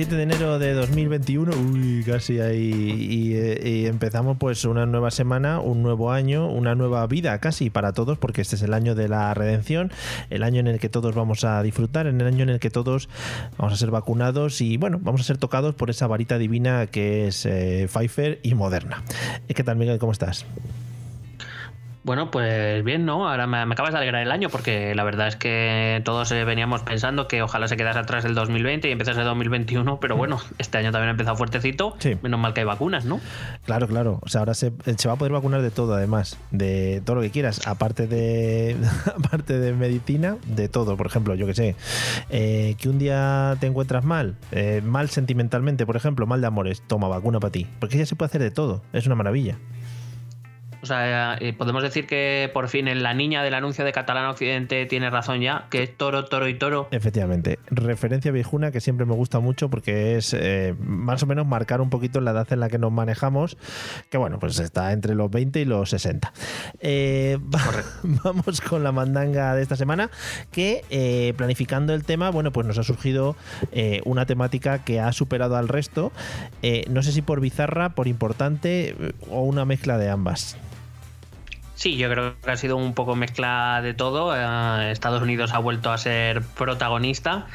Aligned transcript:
7 0.00 0.16
de 0.16 0.22
enero 0.22 0.58
de 0.58 0.72
2021, 0.72 1.52
uy, 1.52 2.02
casi 2.06 2.40
ahí, 2.40 3.34
eh, 3.34 3.60
y, 3.62 3.84
empezamos 3.84 4.38
pues 4.38 4.64
una 4.64 4.86
nueva 4.86 5.10
semana, 5.10 5.60
un 5.60 5.82
nuevo 5.82 6.10
año, 6.10 6.48
una 6.48 6.74
nueva 6.74 7.06
vida 7.06 7.38
casi 7.38 7.68
para 7.68 7.92
todos, 7.92 8.16
porque 8.16 8.40
este 8.40 8.56
es 8.56 8.62
el 8.62 8.72
año 8.72 8.94
de 8.94 9.08
la 9.08 9.34
redención, 9.34 9.92
el 10.30 10.42
año 10.42 10.60
en 10.60 10.68
el 10.68 10.80
que 10.80 10.88
todos 10.88 11.14
vamos 11.14 11.44
a 11.44 11.62
disfrutar, 11.62 12.06
en 12.06 12.18
el 12.18 12.26
año 12.26 12.44
en 12.44 12.48
el 12.48 12.60
que 12.60 12.70
todos 12.70 13.10
vamos 13.58 13.74
a 13.74 13.76
ser 13.76 13.90
vacunados 13.90 14.62
y 14.62 14.78
bueno, 14.78 14.98
vamos 15.02 15.20
a 15.20 15.24
ser 15.24 15.36
tocados 15.36 15.74
por 15.74 15.90
esa 15.90 16.06
varita 16.06 16.38
divina 16.38 16.86
que 16.86 17.28
es 17.28 17.44
eh, 17.44 17.86
Pfeiffer 17.92 18.40
y 18.42 18.54
Moderna. 18.54 19.02
¿Qué 19.54 19.62
tal, 19.62 19.76
Miguel? 19.76 19.98
¿Cómo 19.98 20.12
estás? 20.12 20.46
Bueno, 22.02 22.30
pues 22.30 22.82
bien, 22.82 23.04
¿no? 23.04 23.28
Ahora 23.28 23.46
me, 23.46 23.58
acabas 23.58 23.92
de 23.92 23.98
alegrar 23.98 24.22
el 24.22 24.30
año 24.30 24.48
porque 24.48 24.94
la 24.94 25.04
verdad 25.04 25.28
es 25.28 25.36
que 25.36 26.00
todos 26.02 26.32
eh, 26.32 26.44
veníamos 26.44 26.82
pensando 26.82 27.28
que 27.28 27.42
ojalá 27.42 27.68
se 27.68 27.76
quedase 27.76 27.98
atrás 27.98 28.24
el 28.24 28.34
2020 28.34 28.88
y 28.88 28.92
empezase 28.92 29.20
el 29.20 29.26
2021, 29.26 30.00
pero 30.00 30.16
bueno, 30.16 30.38
este 30.58 30.78
año 30.78 30.92
también 30.92 31.08
ha 31.08 31.10
empezado 31.10 31.36
fuertecito. 31.36 31.96
Menos 32.22 32.40
mal 32.40 32.54
que 32.54 32.60
hay 32.60 32.66
vacunas, 32.66 33.04
¿no? 33.04 33.20
Claro, 33.66 33.86
claro. 33.86 34.18
O 34.22 34.28
sea, 34.28 34.40
ahora 34.40 34.54
se, 34.54 34.70
va 34.70 35.12
a 35.12 35.16
poder 35.16 35.32
vacunar 35.32 35.60
de 35.60 35.70
todo, 35.70 35.94
además, 35.94 36.38
de 36.50 37.02
todo 37.04 37.16
lo 37.16 37.22
que 37.22 37.30
quieras, 37.30 37.66
aparte 37.66 38.06
de, 38.06 38.76
aparte 39.16 39.58
de 39.58 39.74
medicina, 39.74 40.38
de 40.46 40.68
todo. 40.68 40.96
Por 40.96 41.06
ejemplo, 41.06 41.34
yo 41.34 41.46
que 41.46 41.54
sé, 41.54 41.76
eh, 42.30 42.76
que 42.78 42.88
un 42.88 42.98
día 42.98 43.56
te 43.60 43.66
encuentras 43.66 44.04
mal, 44.04 44.36
eh, 44.52 44.80
mal 44.82 45.10
sentimentalmente, 45.10 45.84
por 45.84 45.96
ejemplo, 45.96 46.26
mal 46.26 46.40
de 46.40 46.46
amores, 46.46 46.82
toma 46.86 47.08
vacuna 47.08 47.40
para 47.40 47.52
ti. 47.52 47.66
Porque 47.78 47.98
ya 47.98 48.06
se 48.06 48.16
puede 48.16 48.28
hacer 48.28 48.40
de 48.40 48.50
todo. 48.50 48.82
Es 48.94 49.04
una 49.06 49.16
maravilla. 49.16 49.58
O 50.82 50.86
sea, 50.86 51.36
eh, 51.40 51.52
podemos 51.52 51.82
decir 51.82 52.06
que 52.06 52.50
por 52.54 52.68
fin 52.68 52.88
la 53.02 53.12
niña 53.12 53.42
del 53.42 53.54
anuncio 53.54 53.84
de 53.84 53.92
Catalán 53.92 54.26
Occidente 54.26 54.86
tiene 54.86 55.10
razón 55.10 55.40
ya, 55.40 55.66
que 55.70 55.82
es 55.82 55.96
toro, 55.96 56.24
toro 56.24 56.48
y 56.48 56.54
toro. 56.54 56.88
Efectivamente. 56.90 57.58
Referencia 57.70 58.32
viejuna 58.32 58.70
que 58.70 58.80
siempre 58.80 59.04
me 59.04 59.14
gusta 59.14 59.40
mucho 59.40 59.68
porque 59.68 60.16
es 60.16 60.34
eh, 60.34 60.74
más 60.80 61.22
o 61.22 61.26
menos 61.26 61.46
marcar 61.46 61.80
un 61.80 61.90
poquito 61.90 62.20
la 62.20 62.30
edad 62.30 62.50
en 62.52 62.60
la 62.60 62.68
que 62.68 62.78
nos 62.78 62.92
manejamos, 62.92 63.58
que 64.08 64.16
bueno, 64.16 64.38
pues 64.38 64.58
está 64.58 64.92
entre 64.92 65.14
los 65.14 65.30
20 65.30 65.60
y 65.60 65.64
los 65.66 65.90
60. 65.90 66.32
Eh, 66.80 67.38
vamos 68.24 68.60
con 68.62 68.82
la 68.82 68.92
mandanga 68.92 69.54
de 69.54 69.62
esta 69.62 69.76
semana, 69.76 70.10
que 70.50 71.34
planificando 71.36 71.92
el 71.92 72.04
tema, 72.04 72.30
bueno, 72.30 72.52
pues 72.52 72.66
nos 72.66 72.78
ha 72.78 72.82
surgido 72.82 73.36
una 74.04 74.26
temática 74.26 74.84
que 74.84 75.00
ha 75.00 75.12
superado 75.12 75.56
al 75.56 75.68
resto. 75.68 76.12
no 76.88 77.02
sé 77.02 77.12
si 77.12 77.22
por 77.22 77.40
bizarra, 77.40 77.90
por 77.90 78.08
importante 78.08 78.94
o 79.28 79.42
una 79.42 79.64
mezcla 79.64 79.98
de 79.98 80.08
ambas. 80.08 80.56
Sí, 81.80 81.96
yo 81.96 82.10
creo 82.10 82.34
que 82.38 82.50
ha 82.50 82.58
sido 82.58 82.76
un 82.76 82.92
poco 82.92 83.16
mezcla 83.16 83.80
de 83.82 83.94
todo. 83.94 84.36
Eh, 84.36 84.92
Estados 84.92 85.22
Unidos 85.22 85.54
ha 85.54 85.58
vuelto 85.60 85.90
a 85.90 85.96
ser 85.96 86.42
protagonista. 86.42 87.46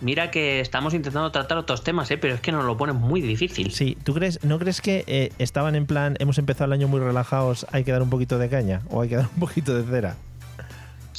Mira 0.00 0.32
que 0.32 0.58
estamos 0.58 0.94
intentando 0.94 1.30
tratar 1.30 1.58
otros 1.58 1.84
temas, 1.84 2.10
¿eh? 2.10 2.18
pero 2.18 2.34
es 2.34 2.40
que 2.40 2.50
nos 2.50 2.64
lo 2.64 2.76
ponen 2.76 2.96
muy 2.96 3.20
difícil. 3.20 3.70
Sí, 3.70 3.96
¿tú 4.02 4.14
crees, 4.14 4.42
no 4.42 4.58
crees 4.58 4.80
que 4.80 5.04
eh, 5.06 5.30
estaban 5.38 5.76
en 5.76 5.86
plan, 5.86 6.16
hemos 6.18 6.38
empezado 6.38 6.64
el 6.64 6.72
año 6.72 6.88
muy 6.88 6.98
relajados, 6.98 7.68
hay 7.70 7.84
que 7.84 7.92
dar 7.92 8.02
un 8.02 8.10
poquito 8.10 8.36
de 8.40 8.48
caña 8.48 8.82
o 8.90 9.00
hay 9.00 9.10
que 9.10 9.16
dar 9.18 9.28
un 9.32 9.38
poquito 9.38 9.80
de 9.80 9.88
cera? 9.88 10.16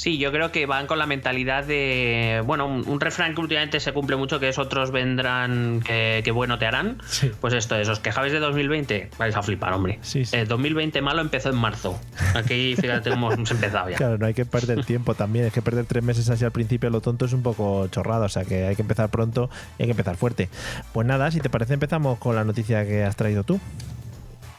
Sí, 0.00 0.16
yo 0.16 0.32
creo 0.32 0.50
que 0.50 0.64
van 0.64 0.86
con 0.86 0.98
la 0.98 1.04
mentalidad 1.04 1.62
de, 1.62 2.42
bueno, 2.46 2.66
un, 2.66 3.00
refrán 3.00 3.34
que 3.34 3.42
últimamente 3.42 3.80
se 3.80 3.92
cumple 3.92 4.16
mucho, 4.16 4.40
que 4.40 4.48
es 4.48 4.58
otros 4.58 4.92
vendrán 4.92 5.82
que, 5.82 6.30
bueno 6.32 6.58
te 6.58 6.64
harán. 6.64 7.02
Pues 7.38 7.52
esto 7.52 7.76
es, 7.76 7.86
os 7.86 8.00
quejabais 8.00 8.32
de 8.32 8.38
2020, 8.38 9.10
vais 9.18 9.36
a 9.36 9.42
flipar, 9.42 9.74
hombre. 9.74 9.98
Sí, 10.00 10.24
sí. 10.24 10.38
2020 10.38 10.98
eh, 10.98 11.02
malo 11.02 11.20
empezó 11.20 11.50
en 11.50 11.56
marzo. 11.56 12.00
Aquí 12.34 12.76
fíjate 12.76 13.10
cómo 13.10 13.30
hemos 13.30 13.50
empezado 13.50 13.90
ya. 13.90 13.96
Claro, 14.00 14.16
no 14.16 14.24
hay 14.24 14.32
que 14.32 14.46
perder 14.46 14.86
tiempo 14.86 15.12
también, 15.12 15.44
es 15.44 15.52
que 15.52 15.60
perder 15.60 15.84
tres 15.84 16.02
meses 16.02 16.30
así 16.30 16.46
al 16.46 16.50
principio 16.50 16.88
lo 16.88 17.02
tonto 17.02 17.26
es 17.26 17.34
un 17.34 17.42
poco 17.42 17.86
chorrado, 17.88 18.24
o 18.24 18.30
sea 18.30 18.46
que 18.46 18.68
hay 18.68 18.76
que 18.76 18.82
empezar 18.82 19.10
pronto 19.10 19.50
y 19.78 19.82
hay 19.82 19.88
que 19.88 19.92
empezar 19.92 20.16
fuerte. 20.16 20.48
Pues 20.94 21.06
nada, 21.06 21.30
si 21.30 21.40
te 21.40 21.50
parece 21.50 21.74
empezamos 21.74 22.18
con 22.18 22.34
la 22.34 22.44
noticia 22.44 22.86
que 22.86 23.04
has 23.04 23.16
traído 23.16 23.44
tú. 23.44 23.60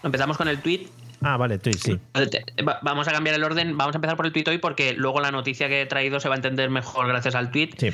Empezamos 0.04 0.38
con 0.38 0.48
el 0.48 0.60
tweet 0.60 0.86
Ah, 1.24 1.38
vale, 1.38 1.60
tweet, 1.60 1.78
sí. 1.78 2.00
Vamos 2.82 3.08
a 3.08 3.12
cambiar 3.12 3.36
el 3.36 3.44
orden. 3.44 3.78
Vamos 3.78 3.94
a 3.94 3.98
empezar 3.98 4.18
por 4.18 4.26
el 4.26 4.32
tweet 4.32 4.46
hoy 4.48 4.58
porque 4.58 4.94
luego 4.94 5.20
la 5.20 5.32
noticia 5.32 5.70
que 5.70 5.82
he 5.82 5.86
traído 5.86 6.20
se 6.20 6.28
va 6.28 6.36
a 6.36 6.38
entender 6.38 6.70
mejor 6.70 7.08
gracias 7.08 7.36
al 7.36 7.52
tweet. 7.52 7.70
Sí. 7.78 7.92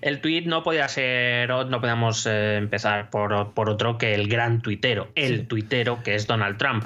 El 0.00 0.20
tweet 0.20 0.42
no 0.46 0.62
podía 0.62 0.88
ser, 0.88 1.48
no 1.48 1.80
podíamos 1.80 2.26
eh, 2.26 2.56
empezar 2.56 3.10
por, 3.10 3.32
otro 3.32 3.98
que 3.98 4.14
el 4.14 4.28
gran 4.28 4.62
tuitero, 4.62 5.08
el 5.14 5.46
tuitero 5.46 6.02
que 6.02 6.14
es 6.14 6.26
Donald 6.26 6.56
Trump. 6.56 6.84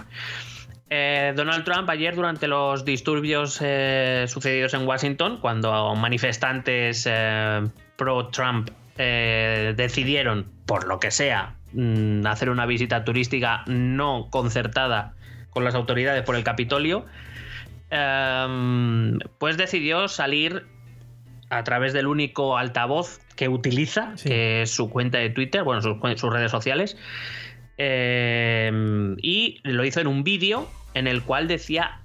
Eh, 0.91 1.33
Donald 1.37 1.65
Trump 1.65 1.88
ayer 1.91 2.15
durante 2.17 2.49
los 2.49 2.84
disturbios 2.84 3.59
eh, 3.61 4.25
sucedidos 4.27 4.75
en 4.75 4.87
Washington, 4.87 5.38
cuando 5.41 5.94
manifestantes 5.94 7.09
pro-Trump 7.97 8.71
decidieron, 8.97 10.47
por 10.67 10.88
lo 10.88 10.99
que 10.99 11.12
sea, 11.12 11.55
mm, 11.72 12.27
hacer 12.27 12.50
una 12.50 12.67
visita 12.67 13.05
turística 13.05 13.62
no 13.67 14.28
concertada 14.31 15.15
con 15.51 15.65
las 15.65 15.75
autoridades 15.75 16.23
por 16.23 16.37
el 16.37 16.45
Capitolio, 16.45 17.07
em, 17.91 19.19
pues 19.39 19.57
decidió 19.57 20.09
salir 20.09 20.67
a 21.51 21.65
través 21.65 21.93
del 21.93 22.07
único 22.07 22.59
altavoz 22.59 23.21
que 23.37 23.49
utiliza, 23.49 24.15
que 24.23 24.63
es 24.63 24.71
su 24.71 24.91
cuenta 24.91 25.19
de 25.19 25.31
Twitter, 25.31 25.63
bueno, 25.63 25.81
sus, 25.81 26.33
redes 26.33 26.51
sociales, 26.51 26.97
em, 27.79 29.17
y 29.23 29.61
lo 29.63 29.85
hizo 29.85 30.01
en 30.01 30.07
un 30.07 30.25
vídeo 30.25 30.69
en 30.95 31.07
el 31.07 31.23
cual 31.23 31.49
decía 31.49 32.01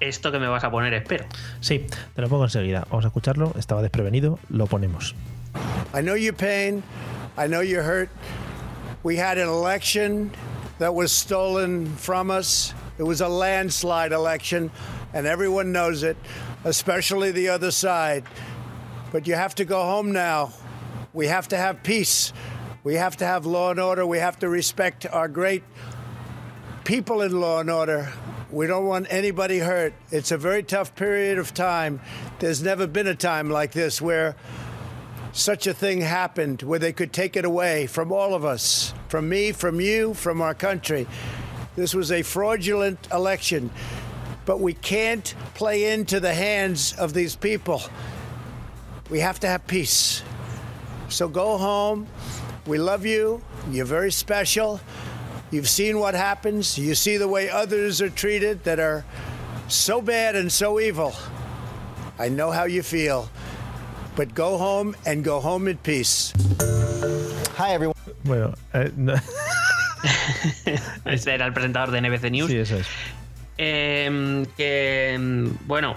esto 0.00 0.32
que 0.32 0.38
me 0.38 0.46
vas 0.48 0.64
a 0.64 0.70
poner, 0.70 0.94
espero. 0.94 1.26
Sí, 1.60 1.84
te 2.14 2.22
lo 2.22 2.28
pongo 2.28 2.44
enseguida. 2.44 2.86
Vamos 2.88 3.04
a 3.04 3.08
escucharlo. 3.08 3.52
Estaba 3.58 3.82
desprevenido, 3.82 4.38
lo 4.48 4.66
ponemos. 4.66 5.14
I 5.94 6.02
know 6.02 6.16
your 6.16 6.34
pain. 6.34 6.82
I 7.36 7.46
know 7.46 7.62
you're 7.62 7.84
hurt. 7.84 8.10
We 9.02 9.16
had 9.16 9.38
an 9.38 9.48
election 9.48 10.30
that 10.78 10.92
was 10.94 11.12
stolen 11.12 11.86
from 11.96 12.30
us. 12.30 12.74
It 12.98 13.04
was 13.04 13.20
a 13.20 13.28
landslide 13.28 14.12
election, 14.12 14.70
and 15.12 15.26
everyone 15.26 15.70
knows 15.70 16.02
it, 16.02 16.16
especially 16.64 17.30
the 17.30 17.48
other 17.48 17.70
side. 17.70 18.24
But 19.12 19.26
you 19.26 19.34
have 19.34 19.54
to 19.56 19.64
go 19.64 19.82
home 19.82 20.12
now. 20.12 20.52
We 21.12 21.28
have 21.28 21.48
to 21.48 21.56
have 21.56 21.82
peace. 21.82 22.32
We 22.82 22.94
have 22.94 23.16
to 23.18 23.24
have 23.24 23.46
law 23.46 23.70
and 23.70 23.80
order. 23.80 24.04
We 24.04 24.18
have 24.18 24.38
to 24.40 24.48
respect 24.48 25.06
our 25.06 25.28
great 25.28 25.62
people 26.84 27.22
in 27.22 27.40
law 27.40 27.60
and 27.60 27.70
order. 27.70 28.12
We 28.50 28.66
don't 28.66 28.86
want 28.86 29.06
anybody 29.10 29.58
hurt. 29.58 29.92
It's 30.10 30.32
a 30.32 30.38
very 30.38 30.62
tough 30.62 30.94
period 30.94 31.38
of 31.38 31.54
time. 31.54 32.00
There's 32.38 32.62
never 32.62 32.86
been 32.86 33.06
a 33.06 33.14
time 33.14 33.50
like 33.50 33.72
this 33.72 34.00
where 34.00 34.36
such 35.32 35.66
a 35.66 35.74
thing 35.74 36.00
happened, 36.00 36.62
where 36.62 36.78
they 36.78 36.92
could 36.92 37.12
take 37.12 37.36
it 37.36 37.44
away 37.44 37.86
from 37.86 38.10
all 38.10 38.34
of 38.34 38.44
us, 38.44 38.94
from 39.08 39.28
me, 39.28 39.52
from 39.52 39.80
you, 39.80 40.14
from 40.14 40.40
our 40.40 40.54
country. 40.54 41.06
This 41.78 41.94
was 41.94 42.10
a 42.10 42.22
fraudulent 42.22 42.98
election, 43.12 43.70
but 44.46 44.58
we 44.58 44.72
can't 44.72 45.32
play 45.54 45.92
into 45.92 46.18
the 46.18 46.34
hands 46.34 46.92
of 46.98 47.14
these 47.14 47.36
people. 47.36 47.80
We 49.10 49.20
have 49.20 49.38
to 49.40 49.46
have 49.46 49.64
peace. 49.68 50.24
So 51.08 51.28
go 51.28 51.56
home. 51.56 52.08
We 52.66 52.78
love 52.78 53.06
you. 53.06 53.40
You're 53.70 53.84
very 53.84 54.10
special. 54.10 54.80
You've 55.52 55.68
seen 55.68 56.00
what 56.00 56.14
happens. 56.14 56.76
You 56.76 56.96
see 56.96 57.16
the 57.16 57.28
way 57.28 57.48
others 57.48 58.02
are 58.02 58.10
treated 58.10 58.64
that 58.64 58.80
are 58.80 59.04
so 59.68 60.02
bad 60.02 60.34
and 60.34 60.50
so 60.50 60.80
evil. 60.80 61.14
I 62.18 62.28
know 62.28 62.50
how 62.50 62.64
you 62.64 62.82
feel. 62.82 63.30
But 64.16 64.34
go 64.34 64.58
home 64.58 64.96
and 65.06 65.22
go 65.22 65.38
home 65.38 65.68
in 65.68 65.76
peace. 65.76 66.32
Hi, 67.54 67.70
everyone. 67.70 67.94
Well, 68.24 68.56
uh, 68.74 68.88
no. 68.96 69.14
este 71.04 71.34
era 71.34 71.46
el 71.46 71.52
presentador 71.52 71.90
de 71.90 72.00
NBC 72.00 72.30
News. 72.30 72.50
Sí, 72.50 72.56
eso 72.56 72.76
es. 72.76 72.86
Em, 73.60 74.44
que, 74.56 75.16
bueno, 75.66 75.96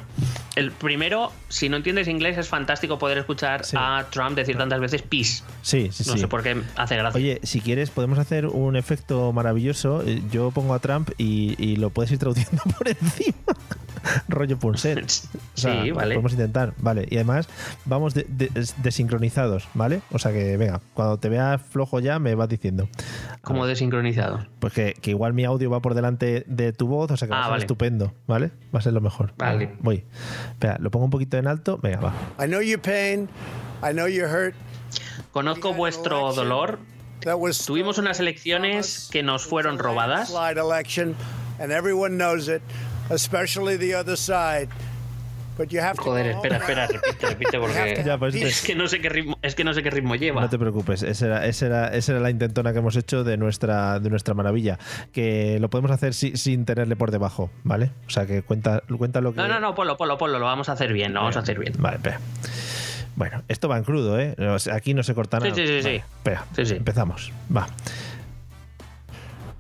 El 0.56 0.72
primero, 0.72 1.32
si 1.48 1.70
no 1.70 1.78
entiendes 1.78 2.08
inglés, 2.10 2.38
es 2.38 2.48
fantástico 2.50 2.98
poder 3.00 3.18
escuchar 3.20 3.64
Sí. 3.64 3.78
a 3.80 4.06
Trump 4.10 4.36
decir 4.36 4.58
tantas 4.58 4.80
veces 4.82 5.02
peace. 5.04 5.44
Sí, 5.62 5.90
sí, 5.94 6.04
No 6.08 6.14
sí. 6.14 6.20
sé 6.20 6.28
por 6.28 6.42
qué 6.44 6.60
hace 6.76 6.98
gracia. 6.98 7.18
Oye, 7.20 7.40
si 7.44 7.62
quieres, 7.62 7.90
podemos 7.92 8.18
hacer 8.20 8.48
un 8.48 8.76
efecto 8.76 9.32
maravilloso. 9.32 10.04
Eh, 10.06 10.22
Yo 10.32 10.52
pongo 10.52 10.74
a 10.74 10.80
Trump 10.80 11.12
y, 11.18 11.56
y 11.64 11.76
lo 11.78 11.90
puedes 11.92 12.12
ir 12.12 12.18
traduciendo 12.18 12.64
por 12.78 12.88
encima. 12.90 13.36
Rollo 14.28 14.58
Punset. 14.60 15.00
O 15.54 15.58
sea, 15.62 15.84
sí, 15.84 15.92
vale. 15.92 16.16
Podemos 16.16 16.32
intentar, 16.32 16.74
vale. 16.78 17.06
Y 17.10 17.16
además, 17.16 17.48
vamos 17.86 18.14
de- 18.14 18.26
de- 18.30 18.50
desincronizados, 18.78 19.68
¿vale? 19.74 20.02
O 20.12 20.18
sea 20.18 20.32
que, 20.32 20.58
venga, 20.58 20.82
cuando 20.94 21.18
te 21.18 21.30
veas 21.30 21.62
flojo 21.62 22.00
ya, 22.00 22.18
me 22.20 22.34
vas 22.36 22.50
diciendo. 22.50 22.88
Como 23.42 23.66
desincronizado. 23.68 24.46
Pues 24.60 24.74
que, 24.74 24.94
que 25.02 25.12
igual 25.12 25.34
mi 25.34 25.44
audio 25.46 25.70
va 25.70 25.82
por 25.82 25.94
delante 25.94 26.44
de 26.48 26.74
tu 26.74 26.88
voz, 26.88 27.12
o 27.12 27.18
sea 27.18 27.28
que 27.28 27.32
va 27.34 27.38
Ah, 27.38 27.42
a 27.42 27.44
ser 27.46 27.52
vale. 27.52 27.64
estupendo, 27.64 28.14
¿vale? 28.28 28.52
Va 28.74 28.80
a 28.80 28.82
ser 28.82 28.94
lo 28.94 29.02
mejor. 29.02 29.34
Vale. 29.38 29.76
Voy. 29.82 30.04
Espera, 30.52 30.78
lo 30.80 30.90
pongo 30.90 31.06
un 31.06 31.12
poquito 31.12 31.38
en 31.38 31.48
alto. 31.48 31.78
Venga, 31.82 32.00
va. 32.00 32.14
I 32.44 32.48
know 32.48 32.62
your 32.62 32.80
pain. 32.80 33.30
I 33.84 33.92
know 33.94 34.08
you're 34.08 34.32
hurt. 34.32 34.56
Conozco 35.32 35.74
vuestro 35.74 36.34
dolor. 36.34 36.80
Tuvimos 37.66 37.98
unas 38.00 38.20
elecciones 38.20 39.10
que 39.12 39.22
nos 39.22 39.46
fueron 39.46 39.78
robadas. 39.78 40.32
Especially 43.14 43.78
the 43.78 43.96
other 43.96 44.18
side. 44.18 44.68
But 45.58 45.68
you 45.70 45.82
have 45.82 45.96
to 45.98 46.04
Joder, 46.04 46.28
espera, 46.28 46.58
espera, 46.58 46.88
repite, 46.88 47.28
repite 47.28 47.60
porque 47.60 48.04
Ya, 48.06 48.18
pues, 48.18 48.34
es 48.36 48.62
que 48.62 48.74
no 48.74 48.88
sé 48.88 49.00
qué 49.02 49.10
ritmo, 49.10 49.38
es 49.42 49.54
que 49.54 49.64
no 49.66 49.74
sé 49.74 49.84
qué 49.84 49.90
ritmo 49.92 50.16
lleva. 50.16 50.42
No 50.42 50.50
te 50.50 50.58
preocupes, 50.58 51.04
esa 51.04 51.26
era, 51.26 51.46
esa, 51.46 51.66
era, 51.66 51.88
esa 51.90 52.14
era 52.14 52.22
la 52.22 52.30
intentona 52.30 52.72
que 52.72 52.80
hemos 52.80 52.96
hecho 52.96 53.24
de 53.26 53.36
nuestra, 53.38 54.00
de 54.00 54.10
nuestra 54.10 54.34
maravilla. 54.34 54.80
Que 55.12 55.60
lo 55.60 55.70
podemos 55.70 55.92
hacer 55.92 56.14
si- 56.14 56.38
sin 56.38 56.66
tenerle 56.66 56.96
por 56.96 57.12
debajo, 57.12 57.52
¿vale? 57.64 57.92
O 58.08 58.10
sea 58.10 58.26
que 58.26 58.42
cuenta, 58.44 58.82
cuenta 58.98 59.20
lo 59.22 59.34
que. 59.34 59.38
No, 59.42 59.48
no, 59.50 59.60
no, 59.60 59.76
ponlo, 59.76 59.98
ponlo, 59.98 60.18
ponlo, 60.18 60.40
lo 60.40 60.46
vamos 60.46 60.70
a 60.70 60.72
hacer 60.72 60.94
bien, 60.94 61.14
lo 61.14 61.20
vamos 61.20 61.36
a 61.36 61.42
hacer 61.42 61.60
bien. 61.60 61.74
Vale, 61.78 61.98
espera. 61.98 62.20
Bueno, 63.18 63.44
esto 63.50 63.68
va 63.68 63.78
en 63.78 63.84
crudo, 63.84 64.20
¿eh? 64.20 64.36
Aquí 64.72 64.94
no 64.94 65.04
se 65.04 65.14
corta 65.14 65.40
Sí, 65.42 65.50
nada. 65.50 65.56
sí, 65.56 65.68
sí, 65.68 65.74
Vale, 65.74 65.84
sí. 65.84 65.96
Espera, 66.18 66.46
Sí, 66.56 66.66
sí. 66.66 66.76
empezamos. 66.76 67.32
Va. 67.56 67.68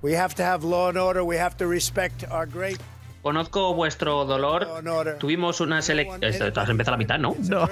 We 0.02 0.18
have 0.18 0.34
to 0.36 0.44
have 0.44 0.64
law 0.66 0.88
and 0.90 0.98
order. 0.98 1.22
We 1.22 1.38
have 1.40 1.58
to 1.58 1.68
respect 1.68 2.24
our 2.32 2.48
great 2.48 2.80
Conozco 3.22 3.74
vuestro 3.76 4.26
dolor. 4.26 4.68
and 4.78 4.88
order. 4.88 5.18
Tuvimos 5.18 5.62
unas 5.62 5.88
elecciones. 5.90 6.42
Has 6.42 6.70
empezado 6.70 6.96
a 6.96 6.98
la 6.98 6.98
mitad, 6.98 7.20
¿no? 7.20 7.36
No. 7.50 7.70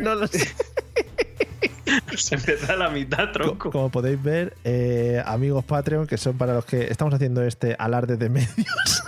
No 0.00 0.14
lo 0.14 0.26
sé. 0.26 0.48
Se 2.16 2.34
empieza 2.34 2.72
a 2.72 2.76
la 2.76 2.88
mitad, 2.90 3.26
Co- 3.26 3.32
tronco. 3.32 3.70
Como 3.70 3.90
podéis 3.90 4.22
ver, 4.22 4.54
eh, 4.64 5.22
amigos 5.24 5.64
Patreon, 5.64 6.06
que 6.06 6.16
son 6.18 6.36
para 6.36 6.52
los 6.54 6.64
que 6.64 6.84
estamos 6.90 7.14
haciendo 7.14 7.42
este 7.42 7.76
alarde 7.78 8.16
de 8.16 8.28
medios. 8.28 8.54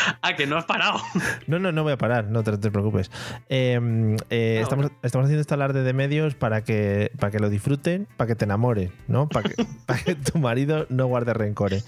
Ah, 0.22 0.34
que 0.36 0.46
no 0.46 0.56
has 0.56 0.64
parado. 0.64 1.00
No, 1.46 1.58
no, 1.58 1.72
no 1.72 1.82
voy 1.82 1.92
a 1.92 1.96
parar, 1.98 2.26
no 2.26 2.42
te, 2.42 2.56
te 2.58 2.70
preocupes. 2.70 3.10
Eh, 3.48 4.16
eh, 4.30 4.56
Ah, 4.58 4.62
estamos, 4.62 4.90
estamos 5.02 5.24
haciendo 5.24 5.40
este 5.40 5.54
alarde 5.54 5.82
de 5.82 5.92
medios 5.92 6.34
para 6.34 6.62
que, 6.62 7.10
para 7.18 7.30
que 7.30 7.38
lo 7.38 7.48
disfruten, 7.48 8.06
para 8.16 8.28
que 8.28 8.34
te 8.34 8.44
enamoren, 8.44 8.92
¿no? 9.08 9.28
Para 9.28 9.48
que, 9.48 9.64
para 9.86 10.00
que 10.00 10.14
tu 10.14 10.38
marido 10.38 10.86
no 10.88 11.06
guarde 11.06 11.34
rencores. 11.34 11.86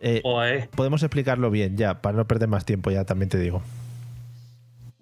Eh, 0.00 0.22
podemos 0.74 1.02
explicarlo 1.02 1.50
bien, 1.50 1.76
ya, 1.76 2.00
para 2.00 2.16
no 2.16 2.26
perder 2.26 2.48
más 2.48 2.64
tiempo, 2.64 2.90
ya 2.90 3.04
también 3.04 3.28
te 3.28 3.38
digo. 3.38 3.62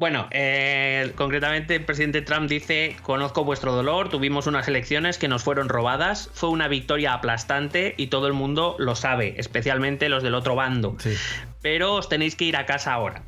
Bueno, 0.02 0.26
eh, 0.32 1.12
concretamente 1.14 1.76
el 1.76 1.84
presidente 1.84 2.22
Trump 2.22 2.50
dice, 2.50 2.96
conozco 3.04 3.44
vuestro 3.44 3.72
dolor, 3.72 4.08
tuvimos 4.08 4.48
unas 4.48 4.66
elecciones 4.66 5.16
que 5.16 5.28
nos 5.28 5.44
fueron 5.44 5.68
robadas, 5.68 6.28
fue 6.34 6.48
una 6.48 6.66
victoria 6.66 7.14
aplastante 7.14 7.94
y 7.96 8.08
todo 8.08 8.26
el 8.26 8.32
mundo 8.32 8.74
lo 8.80 8.96
sabe, 8.96 9.36
especialmente 9.36 10.08
los 10.08 10.24
del 10.24 10.34
otro 10.34 10.56
bando. 10.56 10.96
Sí. 10.98 11.14
Pero 11.60 11.94
os 11.94 12.08
tenéis 12.08 12.34
que 12.34 12.46
ir 12.46 12.56
a 12.56 12.66
casa 12.66 12.92
ahora. 12.92 13.22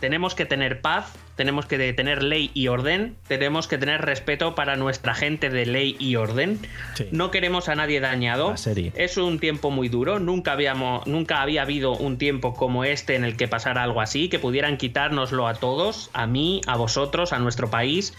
Tenemos 0.00 0.34
que 0.34 0.46
tener 0.46 0.80
paz, 0.80 1.12
tenemos 1.36 1.66
que 1.66 1.92
tener 1.92 2.22
ley 2.22 2.50
y 2.54 2.68
orden, 2.68 3.16
tenemos 3.28 3.68
que 3.68 3.76
tener 3.78 4.00
respeto 4.02 4.54
para 4.54 4.76
nuestra 4.76 5.14
gente 5.14 5.50
de 5.50 5.66
ley 5.66 5.96
y 5.98 6.16
orden. 6.16 6.58
Sí. 6.94 7.08
No 7.12 7.30
queremos 7.30 7.68
a 7.68 7.74
nadie 7.74 8.00
dañado. 8.00 8.54
Es 8.94 9.16
un 9.18 9.38
tiempo 9.38 9.70
muy 9.70 9.88
duro. 9.88 10.18
Nunca, 10.18 10.52
habíamos, 10.52 11.06
nunca 11.06 11.42
había 11.42 11.62
habido 11.62 11.92
un 11.92 12.16
tiempo 12.16 12.54
como 12.54 12.84
este 12.84 13.14
en 13.14 13.24
el 13.24 13.36
que 13.36 13.48
pasara 13.48 13.82
algo 13.82 14.00
así, 14.00 14.28
que 14.28 14.38
pudieran 14.38 14.78
quitárnoslo 14.78 15.46
a 15.46 15.54
todos, 15.54 16.10
a 16.14 16.26
mí, 16.26 16.62
a 16.66 16.76
vosotros, 16.76 17.34
a 17.34 17.38
nuestro 17.38 17.68
país. 17.68 18.14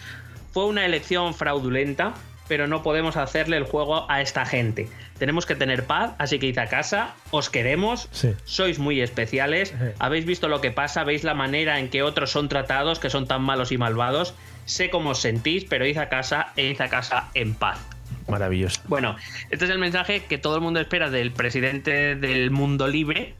Fue 0.52 0.66
una 0.66 0.86
elección 0.86 1.34
fraudulenta, 1.34 2.14
pero 2.48 2.68
no 2.68 2.84
podemos 2.84 3.18
hacerle 3.18 3.58
el 3.58 3.64
juego 3.64 4.10
a 4.10 4.22
esta 4.22 4.46
gente. 4.46 4.88
Tenemos 5.18 5.46
que 5.46 5.56
tener 5.56 5.86
paz, 5.86 6.12
así 6.20 6.40
que 6.40 6.48
id 6.48 6.58
a 6.60 6.68
casa, 6.68 7.16
os 7.32 7.50
queremos, 7.50 8.08
Sí. 8.12 8.34
sois 8.46 8.80
muy 8.80 9.02
especiales, 9.02 9.74
habéis 10.00 10.26
visto 10.26 10.48
lo 10.48 10.62
que 10.62 10.72
pasa, 10.72 11.04
veis 11.04 11.24
la 11.24 11.34
manera 11.34 11.80
en 11.80 11.90
que 11.90 12.04
otros 12.04 12.32
son 12.32 12.50
tratados, 12.50 13.00
que 13.00 13.10
son 13.10 13.28
tan 13.28 13.42
malos 13.42 13.72
y 13.72 13.78
malvados. 13.78 14.34
Sé 14.66 14.90
cómo 14.90 15.12
os 15.12 15.20
sentís, 15.20 15.66
pero 15.66 15.86
id 15.86 15.98
a 15.98 16.10
casa 16.10 16.48
e 16.56 16.66
id 16.72 16.82
a 16.82 16.90
casa 16.90 17.30
en 17.34 17.54
paz. 17.56 17.80
Maravilloso. 18.28 18.82
Bueno, 18.88 19.16
este 19.50 19.64
es 19.66 19.72
el 19.72 19.80
mensaje 19.80 20.26
que 20.26 20.38
todo 20.38 20.56
el 20.56 20.62
mundo 20.62 20.82
espera 20.82 21.10
del 21.10 21.32
presidente 21.32 22.16
del 22.16 22.52
mundo 22.52 22.88
libre. 22.90 23.36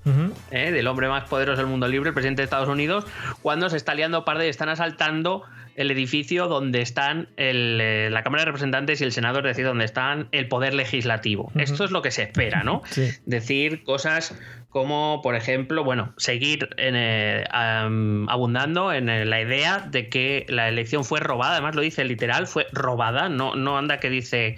¿eh? 0.52 0.72
del 0.72 0.88
hombre 0.88 1.10
más 1.10 1.26
poderoso 1.26 1.58
del 1.62 1.68
mundo 1.70 1.88
libre, 1.90 2.10
el 2.10 2.14
presidente 2.14 2.42
de 2.42 2.46
Estados 2.46 2.70
Unidos, 2.70 3.06
cuando 3.42 3.70
se 3.70 3.76
está 3.78 3.94
liando 3.96 4.24
parde 4.24 4.46
y 4.48 4.50
están 4.50 4.70
asaltando 4.70 5.44
el 5.78 5.92
edificio 5.92 6.48
donde 6.48 6.82
están 6.82 7.30
el, 7.38 7.80
eh, 7.80 8.10
la 8.12 8.24
Cámara 8.24 8.42
de 8.42 8.46
Representantes 8.48 9.00
y 9.00 9.04
el 9.06 9.12
Senado, 9.12 9.40
es 9.40 9.46
decir, 9.46 9.64
donde 9.64 9.86
están 9.86 10.28
el 10.32 10.48
poder 10.48 10.74
legislativo. 10.74 11.52
Esto 11.56 11.86
es 11.86 11.92
lo 11.92 12.02
que 12.02 12.12
se 12.12 12.24
espera, 12.24 12.64
¿no? 12.64 12.82
Sí. 12.90 13.10
Decir 13.26 13.84
cosas 13.84 14.36
como, 14.70 15.22
por 15.24 15.36
ejemplo, 15.36 15.84
bueno, 15.84 16.14
seguir 16.18 16.70
en, 16.78 16.96
eh, 16.96 17.46
abundando 17.52 18.92
en 18.92 19.08
eh, 19.08 19.26
la 19.26 19.42
idea 19.42 19.80
de 19.80 20.10
que 20.10 20.46
la 20.50 20.68
elección 20.68 21.06
fue 21.06 21.20
robada, 21.20 21.54
además 21.54 21.76
lo 21.76 21.82
dice 21.82 22.04
literal, 22.06 22.48
fue 22.48 22.68
robada, 22.74 23.30
no, 23.30 23.56
no 23.56 23.78
anda 23.78 24.00
que 24.00 24.10
dice 24.10 24.58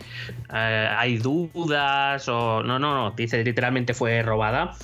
eh, 0.53 0.89
hay 0.97 1.17
dudas 1.17 2.27
o 2.27 2.63
no, 2.63 2.79
no, 2.79 2.95
no, 2.95 3.11
dice 3.11 3.43
literalmente 3.43 3.93
fue 3.93 4.21
robada. 4.21 4.75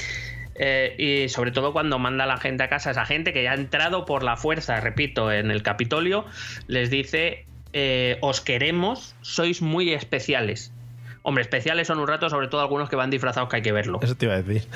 Eh, 0.56 0.96
y 1.26 1.30
sobre 1.30 1.52
todo 1.52 1.74
cuando 1.74 2.00
manda 2.00 2.24
a 2.24 2.28
la 2.28 2.38
gente 2.38 2.64
a 2.64 2.70
casa, 2.70 2.92
esa 2.92 3.06
gente 3.06 3.34
que 3.34 3.44
ya 3.44 3.52
ha 3.52 3.56
entrado 3.56 4.06
por 4.06 4.24
la 4.24 4.38
fuerza, 4.38 4.80
repito, 4.80 5.32
en 5.32 5.52
el 5.52 5.64
Capitolio, 5.64 6.26
les 6.68 6.90
dice, 6.90 7.46
eh, 7.74 8.18
os 8.22 8.42
queremos, 8.42 9.16
sois 9.22 9.62
muy 9.62 9.92
especiales. 9.92 10.72
Hombre, 11.24 11.42
especiales 11.42 11.88
son 11.88 12.00
un 12.00 12.08
rato, 12.08 12.30
sobre 12.30 12.48
todo 12.48 12.62
algunos 12.62 12.90
que 12.90 12.96
van 12.96 13.10
disfrazados 13.10 13.50
que 13.50 13.58
hay 13.58 13.62
que 13.62 13.72
verlo. 13.72 14.00
Eso 14.02 14.16
te 14.16 14.26
iba 14.26 14.36
a 14.36 14.42
decir. 14.42 14.68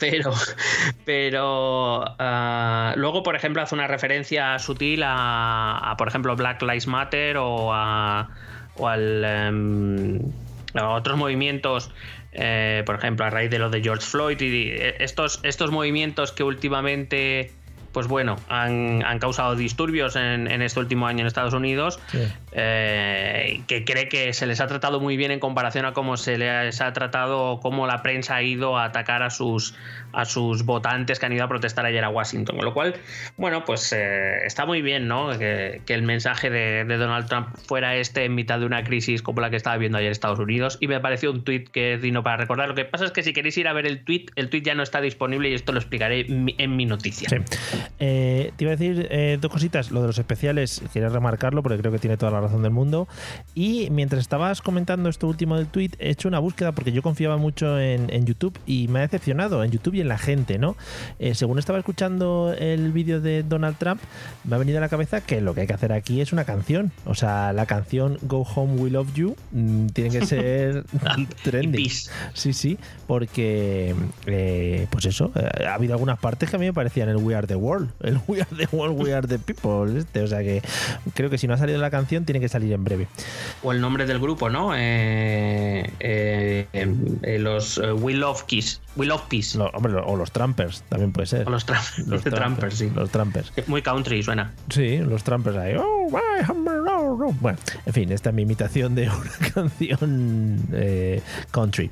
Pero, 0.00 0.32
pero 1.04 2.02
ah, 2.18 2.94
luego, 2.96 3.22
por 3.22 3.36
ejemplo, 3.36 3.62
hace 3.62 3.74
una 3.74 3.86
referencia 3.86 4.58
sutil 4.58 5.02
a, 5.02 5.78
a, 5.78 5.96
por 5.96 6.08
ejemplo, 6.08 6.34
Black 6.36 6.62
Lives 6.62 6.86
Matter 6.86 7.36
o 7.36 7.74
a, 7.74 8.30
o 8.76 8.88
al, 8.88 9.24
em, 9.24 10.18
a 10.74 10.88
otros 10.90 11.18
movimientos, 11.18 11.90
eh, 12.38 12.82
por 12.86 12.96
ejemplo, 12.96 13.24
a 13.24 13.30
raíz 13.30 13.50
de 13.50 13.58
lo 13.58 13.70
de 13.70 13.82
George 13.82 14.04
Floyd 14.06 14.40
y 14.40 14.68
eh, 14.70 14.96
estos, 15.00 15.40
estos 15.42 15.70
movimientos 15.70 16.32
que 16.32 16.42
últimamente, 16.44 17.50
pues 17.92 18.06
bueno, 18.08 18.36
han, 18.48 19.02
han 19.04 19.18
causado 19.18 19.56
disturbios 19.56 20.16
en, 20.16 20.50
en 20.50 20.60
este 20.60 20.78
último 20.80 21.06
año 21.06 21.20
en 21.22 21.26
Estados 21.26 21.54
Unidos, 21.54 21.98
Sí. 22.08 22.18
eh, 22.52 23.62
que 23.66 23.84
cree 23.84 24.08
que 24.08 24.32
se 24.34 24.46
les 24.46 24.60
ha 24.60 24.66
tratado 24.66 25.00
muy 25.00 25.16
bien 25.16 25.30
en 25.30 25.40
comparación 25.40 25.84
a 25.86 25.92
cómo 25.92 26.16
se 26.18 26.36
les 26.36 26.80
ha 26.82 26.92
tratado, 26.92 27.58
cómo 27.60 27.86
la 27.86 28.02
prensa 28.02 28.36
ha 28.36 28.42
ido 28.42 28.76
a 28.76 28.84
atacar 28.84 29.22
a 29.22 29.30
sus, 29.30 29.74
a 30.16 30.24
sus 30.24 30.64
votantes 30.64 31.20
que 31.20 31.26
han 31.26 31.32
ido 31.32 31.44
a 31.44 31.48
protestar 31.48 31.84
ayer 31.84 32.02
a 32.02 32.08
Washington. 32.08 32.56
Con 32.56 32.64
lo 32.64 32.72
cual, 32.72 32.94
bueno, 33.36 33.64
pues 33.66 33.92
eh, 33.92 34.46
está 34.46 34.64
muy 34.64 34.80
bien, 34.80 35.08
¿no? 35.08 35.38
Que, 35.38 35.82
el 35.86 36.02
mensaje 36.02 36.50
de, 36.50 36.84
Donald 36.84 37.26
Trump 37.28 37.48
fuera 37.66 37.96
este 37.96 38.24
en 38.24 38.34
mitad 38.34 38.58
de 38.58 38.66
una 38.66 38.82
crisis 38.82 39.22
como 39.22 39.40
la 39.40 39.50
que 39.50 39.56
estaba 39.56 39.76
viendo 39.76 39.98
ayer 39.98 40.10
Estados 40.10 40.38
Unidos. 40.38 40.78
Y 40.80 40.88
me 40.88 41.00
pareció 41.00 41.30
un 41.30 41.44
tuit 41.44 41.68
que 41.68 41.94
es 41.94 42.02
digno 42.02 42.22
para 42.22 42.38
recordar. 42.38 42.68
Lo 42.68 42.74
que 42.74 42.84
pasa 42.84 43.04
es 43.04 43.12
que 43.12 43.22
si 43.22 43.32
queréis 43.32 43.56
ir 43.58 43.68
a 43.68 43.72
ver 43.72 43.86
el 43.86 44.04
tuit, 44.04 44.30
el 44.36 44.48
tuit 44.48 44.64
ya 44.64 44.74
no 44.74 44.82
está 44.82 45.00
disponible 45.00 45.50
y 45.50 45.54
esto 45.54 45.72
lo 45.72 45.78
explicaré 45.78 46.26
en 46.28 46.76
mi- 46.76 46.86
noticia. 46.86 47.28
Sí. 47.28 47.36
Eh, 47.98 48.52
te 48.56 48.64
iba 48.64 48.72
a 48.72 48.76
decir 48.76 49.08
eh, 49.10 49.38
dos 49.40 49.50
cositas. 49.50 49.90
Lo 49.90 50.00
de 50.00 50.06
los 50.06 50.18
especiales, 50.18 50.82
quería 50.92 51.08
remarcarlo 51.08 51.62
porque 51.62 51.78
creo 51.78 51.92
que 51.92 51.98
tiene 51.98 52.16
toda 52.16 52.32
la 52.32 52.40
razón 52.40 52.62
del 52.62 52.70
mundo. 52.72 53.08
Y 53.54 53.88
mientras 53.90 54.20
estabas 54.22 54.62
comentando 54.62 55.08
esto 55.08 55.26
último 55.26 55.56
del 55.56 55.66
tweet, 55.66 55.90
he 55.98 56.10
hecho 56.10 56.28
una 56.28 56.38
búsqueda 56.38 56.72
porque 56.72 56.92
yo 56.92 57.02
confiaba 57.02 57.36
mucho 57.36 57.78
en, 57.78 58.08
en 58.10 58.24
YouTube 58.24 58.58
y 58.66 58.88
me 58.88 59.00
ha 59.00 59.02
decepcionado 59.02 59.64
en 59.64 59.70
YouTube 59.72 59.94
y 59.94 60.00
en 60.00 60.05
la 60.06 60.18
gente, 60.18 60.58
¿no? 60.58 60.76
Eh, 61.18 61.34
según 61.34 61.58
estaba 61.58 61.78
escuchando 61.78 62.54
el 62.58 62.92
vídeo 62.92 63.20
de 63.20 63.42
Donald 63.42 63.76
Trump, 63.78 64.00
me 64.44 64.56
ha 64.56 64.58
venido 64.58 64.78
a 64.78 64.80
la 64.80 64.88
cabeza 64.88 65.20
que 65.20 65.40
lo 65.40 65.54
que 65.54 65.62
hay 65.62 65.66
que 65.66 65.74
hacer 65.74 65.92
aquí 65.92 66.20
es 66.20 66.32
una 66.32 66.44
canción. 66.44 66.92
O 67.04 67.14
sea, 67.14 67.52
la 67.52 67.66
canción 67.66 68.18
Go 68.22 68.42
Home 68.42 68.74
We 68.80 68.90
Love 68.90 69.12
You 69.14 69.36
mm, 69.52 69.86
tiene 69.88 70.10
que 70.10 70.26
ser 70.26 70.84
peace. 71.72 72.10
Sí, 72.34 72.52
sí, 72.52 72.78
porque, 73.06 73.94
eh, 74.26 74.86
pues 74.90 75.06
eso, 75.06 75.32
eh, 75.34 75.64
ha 75.66 75.74
habido 75.74 75.94
algunas 75.94 76.18
partes 76.18 76.50
que 76.50 76.56
a 76.56 76.58
mí 76.58 76.66
me 76.66 76.72
parecían 76.72 77.08
el 77.08 77.16
We 77.16 77.34
Are 77.34 77.46
the 77.46 77.56
World. 77.56 77.90
El 78.00 78.20
We 78.28 78.40
Are 78.40 78.56
the 78.56 78.68
World, 78.76 79.00
We 79.00 79.12
Are 79.12 79.26
the 79.26 79.38
People. 79.38 79.98
Este. 79.98 80.22
O 80.22 80.26
sea 80.26 80.40
que 80.40 80.62
creo 81.14 81.30
que 81.30 81.38
si 81.38 81.46
no 81.46 81.54
ha 81.54 81.58
salido 81.58 81.80
la 81.80 81.90
canción, 81.90 82.24
tiene 82.24 82.40
que 82.40 82.48
salir 82.48 82.72
en 82.72 82.84
breve. 82.84 83.08
O 83.62 83.72
el 83.72 83.80
nombre 83.80 84.06
del 84.06 84.18
grupo, 84.18 84.48
¿no? 84.48 84.72
Eh, 84.74 85.90
los 87.40 87.78
We 87.78 88.14
Love 88.14 88.44
Kiss. 88.44 88.80
We 88.96 89.06
Love 89.06 89.22
Peace. 89.28 89.58
hombre, 89.58 89.95
o 90.04 90.16
los 90.16 90.32
Trampers, 90.32 90.82
también 90.88 91.12
puede 91.12 91.26
ser. 91.26 91.46
O 91.46 91.50
los, 91.50 91.64
trampers, 91.66 92.06
los 92.06 92.22
trampers, 92.22 92.74
sí. 92.74 92.90
Los 92.94 93.10
Trampers. 93.10 93.52
Muy 93.66 93.82
country 93.82 94.22
suena. 94.22 94.52
Sí, 94.68 94.98
los 94.98 95.22
Trampers 95.24 95.56
ahí. 95.56 95.76
Oh, 95.78 96.08
bueno, 97.14 97.58
en 97.84 97.92
fin, 97.92 98.12
esta 98.12 98.30
es 98.30 98.34
mi 98.34 98.42
imitación 98.42 98.94
de 98.94 99.08
una 99.08 99.50
canción 99.54 100.60
country. 101.50 101.90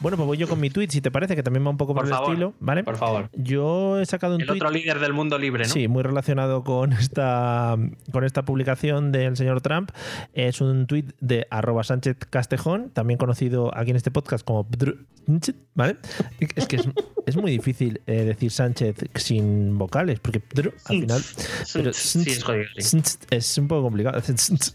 Bueno, 0.00 0.16
pues 0.16 0.26
voy 0.26 0.36
yo 0.36 0.48
con 0.48 0.60
mi 0.60 0.70
tweet, 0.70 0.88
si 0.90 1.00
te 1.00 1.10
parece, 1.10 1.36
que 1.36 1.42
también 1.42 1.64
va 1.64 1.70
un 1.70 1.76
poco 1.76 1.94
por, 1.94 2.06
el 2.06 2.12
estilo, 2.12 2.54
¿vale? 2.60 2.84
Por 2.84 2.96
favor. 2.96 3.28
Yo 3.32 3.98
he 3.98 4.06
sacado 4.06 4.36
un 4.36 4.42
el 4.42 4.50
otro 4.50 4.70
líder 4.70 4.98
del 4.98 5.12
mundo 5.12 5.38
libre, 5.38 5.64
¿no? 5.64 5.70
Sí, 5.70 5.88
muy 5.88 6.02
relacionado 6.02 6.64
con 6.64 6.92
esta, 6.92 7.76
con 8.12 8.24
esta 8.24 8.44
publicación 8.44 9.12
del 9.12 9.36
señor 9.36 9.60
Trump. 9.60 9.90
Es 10.32 10.60
un 10.60 10.86
tweet 10.86 11.06
de 11.20 11.46
arroba 11.50 11.84
Sánchez 11.84 12.16
Castejón, 12.30 12.90
también 12.90 13.18
conocido 13.18 13.76
aquí 13.76 13.90
en 13.90 13.96
este 13.96 14.10
podcast 14.10 14.44
como 14.44 14.66
¿vale? 15.74 15.96
Es 16.54 16.66
que 16.66 16.80
es, 17.26 17.36
muy 17.36 17.50
difícil 17.50 18.00
eh, 18.06 18.24
decir 18.24 18.50
Sánchez 18.50 18.96
sin 19.14 19.78
vocales, 19.78 20.20
porque 20.20 20.42
al 20.84 21.00
final. 21.00 21.22
sí, 21.22 22.24
es 22.26 22.44
jodido. 22.44 22.66
Es 23.30 23.58
un 23.58 23.68
poco 23.68 23.82
complicado. 23.82 24.18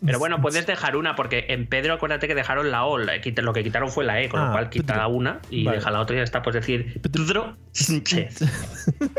Pero 0.05 0.19
bueno, 0.19 0.41
puedes 0.41 0.65
dejar 0.67 0.95
una, 0.95 1.15
porque 1.15 1.45
en 1.49 1.67
Pedro 1.67 1.93
acuérdate 1.93 2.27
que 2.27 2.35
dejaron 2.35 2.71
la 2.71 2.85
O, 2.85 2.97
lo 2.97 3.53
que 3.53 3.63
quitaron 3.63 3.89
fue 3.89 4.05
la 4.05 4.21
E, 4.21 4.29
con 4.29 4.39
lo 4.39 4.47
ah, 4.47 4.51
cual 4.51 4.69
quita 4.69 5.07
una 5.07 5.39
y 5.49 5.65
deja 5.65 5.91
la 5.91 5.99
otra 5.99 6.15
y 6.15 6.19
ya 6.19 6.23
está, 6.23 6.41
puedes 6.41 6.61
decir 6.61 7.01
Pedro 7.01 7.57
Sánchez, 7.71 8.39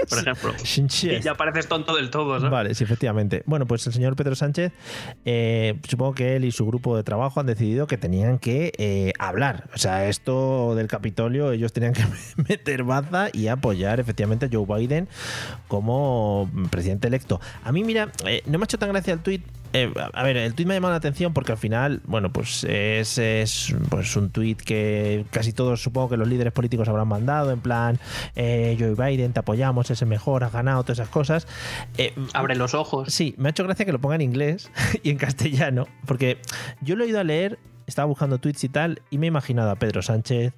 por 0.09 0.19
ejemplo. 0.19 0.55
Y 1.03 1.21
ya 1.21 1.35
pareces 1.35 1.69
tonto 1.69 1.97
del 1.97 2.11
todo, 2.11 2.39
¿no? 2.39 2.51
Vale, 2.51 2.75
sí, 2.75 2.85
efectivamente. 2.85 3.43
Bueno, 3.47 3.67
pues 3.67 3.87
el 3.87 3.93
señor 3.93 4.17
Pedro 4.17 4.35
Sánchez, 4.35 4.73
eh, 5.25 5.79
supongo 5.89 6.15
que 6.15 6.37
él 6.37 6.45
y 6.45 6.53
su 6.53 6.67
grupo 6.67 6.97
de 6.97 7.03
trabajo 7.03 7.41
han 7.41 7.47
decidido 7.47 7.87
que 7.87 7.97
tenían 7.97 8.39
que 8.39 8.73
eh, 8.79 9.13
hablar. 9.19 9.69
O 9.75 9.79
sea, 9.79 10.09
esto 10.09 10.75
del 10.75 10.89
Capitolio, 10.89 11.53
ellos 11.53 11.73
tenían 11.73 11.93
que 11.93 12.05
meter 12.49 12.83
baza 12.83 13.29
y 13.33 13.49
apoyar 13.49 14.01
efectivamente 14.01 14.47
a 14.47 14.49
Joe 14.53 14.67
Biden 14.67 15.09
como 15.69 16.51
presidente 16.71 17.09
electo. 17.09 17.41
A 17.65 17.73
mí, 17.73 17.85
mira, 17.85 18.11
eh, 18.27 18.43
no 18.47 18.59
me 18.59 18.65
ha 18.65 18.67
hecho 18.67 18.79
tan 18.79 18.91
gracia 18.91 19.15
el 19.15 19.21
tuit 19.21 19.43
eh, 19.73 19.93
a 20.13 20.23
ver, 20.23 20.37
el 20.37 20.55
tweet 20.55 20.67
me 20.67 20.75
ha 20.75 20.77
llamado 20.77 20.93
la 20.93 20.99
atención 20.99 21.33
porque 21.33 21.53
al 21.53 21.59
final, 21.59 22.01
bueno, 22.05 22.33
pues 22.33 22.65
es, 22.65 23.19
es 23.19 23.75
pues 23.89 24.17
un 24.17 24.31
tweet 24.31 24.57
que 24.57 25.25
casi 25.31 25.53
todos 25.53 25.83
supongo 25.83 26.11
que 26.11 26.17
los 26.17 26.29
líderes 26.29 26.53
políticos 26.53 26.89
habrán 26.89 27.09
mandado, 27.09 27.51
en 27.51 27.61
plan, 27.61 27.99
eh, 28.35 28.77
Joe 28.79 28.95
Biden, 28.95 29.33
te 29.33 29.41
apoyamos, 29.41 29.91
ese 29.91 30.07
mejor, 30.07 30.45
has 30.45 30.53
ganado, 30.53 30.83
todas 30.83 30.99
esas 30.99 31.09
cosas. 31.09 31.47
Eh, 31.99 32.15
Abre 32.35 32.57
los 32.57 32.75
ojos. 32.75 33.13
Sí, 33.13 33.35
me 33.39 33.49
ha 33.49 33.51
hecho 33.51 33.65
gracia 33.65 33.85
que 33.85 33.93
lo 33.93 34.01
ponga 34.01 34.17
en 34.17 34.23
inglés 34.23 34.71
y 35.03 35.11
en 35.11 35.17
castellano, 35.17 35.87
porque 36.07 36.39
yo 36.81 36.97
lo 36.97 37.05
he 37.05 37.09
ido 37.09 37.21
a 37.21 37.25
leer 37.25 37.59
estaba 37.87 38.07
buscando 38.07 38.39
tweets 38.39 38.63
y 38.65 38.69
tal, 38.69 39.03
y 39.11 39.19
me 39.19 39.27
he 39.27 39.29
imaginado 39.29 39.71
a 39.71 39.77
Pedro 39.77 40.01
Sánchez 40.01 40.55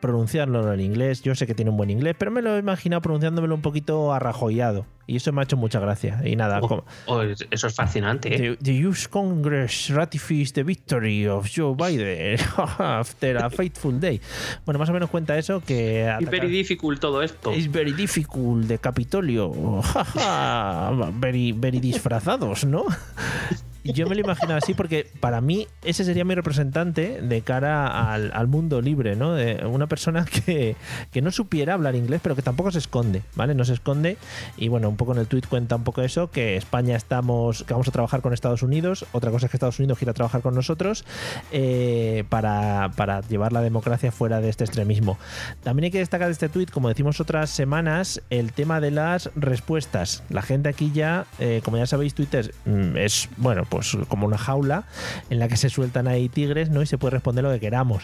pronunciarlo 0.00 0.72
en 0.72 0.80
inglés. 0.80 1.22
Yo 1.22 1.34
sé 1.34 1.46
que 1.46 1.54
tiene 1.54 1.70
un 1.70 1.76
buen 1.76 1.90
inglés, 1.90 2.16
pero 2.18 2.30
me 2.30 2.42
lo 2.42 2.56
he 2.56 2.58
imaginado 2.58 3.02
pronunciándomelo 3.02 3.54
un 3.54 3.62
poquito 3.62 4.12
arrajollado. 4.12 4.86
Y 5.06 5.16
eso 5.16 5.32
me 5.32 5.40
ha 5.40 5.44
hecho 5.44 5.56
mucha 5.56 5.80
gracia. 5.80 6.20
Y 6.22 6.36
nada. 6.36 6.60
Oh, 6.60 6.84
oh, 7.06 7.22
eso 7.22 7.66
es 7.66 7.74
fascinante. 7.74 8.52
¿eh? 8.52 8.58
The, 8.62 8.86
US 8.86 9.08
Congress 9.08 9.88
ratifies 9.88 10.52
the 10.52 10.62
victory 10.62 11.26
of 11.26 11.48
Joe 11.54 11.74
Biden 11.74 12.38
after 12.78 13.38
a 13.38 13.48
fateful 13.48 13.98
day. 13.98 14.20
Bueno, 14.66 14.78
más 14.78 14.90
o 14.90 14.92
menos 14.92 15.08
cuenta 15.08 15.38
eso 15.38 15.62
que. 15.64 16.06
Es 16.20 16.30
very 16.30 16.48
difficult 16.48 17.00
todo 17.00 17.22
esto. 17.22 17.52
Es 17.52 17.72
very 17.72 17.92
difficult 17.92 18.66
de 18.66 18.78
Capitolio. 18.78 19.50
very, 21.14 21.52
very 21.52 21.80
disfrazados, 21.80 22.66
¿no? 22.66 22.84
yo 23.92 24.06
me 24.06 24.14
lo 24.14 24.20
imagino 24.20 24.54
así 24.54 24.74
porque 24.74 25.06
para 25.20 25.40
mí 25.40 25.66
ese 25.82 26.04
sería 26.04 26.24
mi 26.24 26.34
representante 26.34 27.20
de 27.22 27.40
cara 27.42 28.12
al, 28.12 28.48
mundo 28.48 28.80
libre, 28.80 29.16
¿no? 29.16 29.34
De 29.34 29.64
una 29.66 29.86
persona 29.86 30.24
que, 30.24 30.76
no 31.20 31.30
supiera 31.30 31.74
hablar 31.74 31.94
inglés, 31.96 32.20
pero 32.22 32.36
que 32.36 32.42
tampoco 32.42 32.70
se 32.70 32.78
esconde, 32.78 33.22
¿vale? 33.34 33.54
No 33.54 33.64
se 33.64 33.72
esconde. 33.72 34.16
Y 34.56 34.68
bueno, 34.68 34.88
un 34.88 34.96
poco 34.96 35.12
en 35.12 35.18
el 35.18 35.26
tweet 35.26 35.42
cuenta 35.48 35.76
un 35.76 35.84
poco 35.84 36.02
eso, 36.02 36.30
que 36.30 36.56
España 36.56 36.96
estamos, 36.96 37.64
que 37.64 37.74
vamos 37.74 37.88
a 37.88 37.90
trabajar 37.90 38.20
con 38.22 38.32
Estados 38.32 38.62
Unidos. 38.62 39.06
Otra 39.12 39.30
cosa 39.30 39.46
es 39.46 39.50
que 39.50 39.56
Estados 39.56 39.78
Unidos 39.78 39.98
quiera 39.98 40.12
trabajar 40.12 40.42
con 40.42 40.54
nosotros 40.54 41.04
eh, 41.52 42.24
para, 42.28 42.90
llevar 43.28 43.52
la 43.52 43.60
democracia 43.60 44.12
fuera 44.12 44.40
de 44.40 44.48
este 44.48 44.64
extremismo. 44.64 45.18
También 45.62 45.84
hay 45.84 45.90
que 45.90 45.98
destacar 45.98 46.28
de 46.28 46.32
este 46.32 46.48
tweet, 46.48 46.66
como 46.66 46.88
decimos 46.88 47.20
otras 47.20 47.50
semanas, 47.50 48.22
el 48.30 48.52
tema 48.52 48.80
de 48.80 48.90
las 48.90 49.30
respuestas. 49.34 50.22
La 50.30 50.42
gente 50.42 50.68
aquí 50.68 50.92
ya, 50.92 51.26
eh, 51.38 51.60
como 51.64 51.78
ya 51.78 51.86
sabéis, 51.86 52.14
Twitter 52.14 52.54
mm, 52.64 52.96
es, 52.96 53.28
bueno, 53.36 53.64
pues 53.68 53.77
pues, 53.78 53.96
como 54.08 54.26
una 54.26 54.38
jaula 54.38 54.82
en 55.30 55.38
la 55.38 55.46
que 55.46 55.56
se 55.56 55.70
sueltan 55.70 56.08
ahí 56.08 56.28
tigres, 56.28 56.68
¿no? 56.68 56.82
Y 56.82 56.86
se 56.86 56.98
puede 56.98 57.12
responder 57.12 57.44
lo 57.44 57.52
que 57.52 57.60
queramos. 57.60 58.02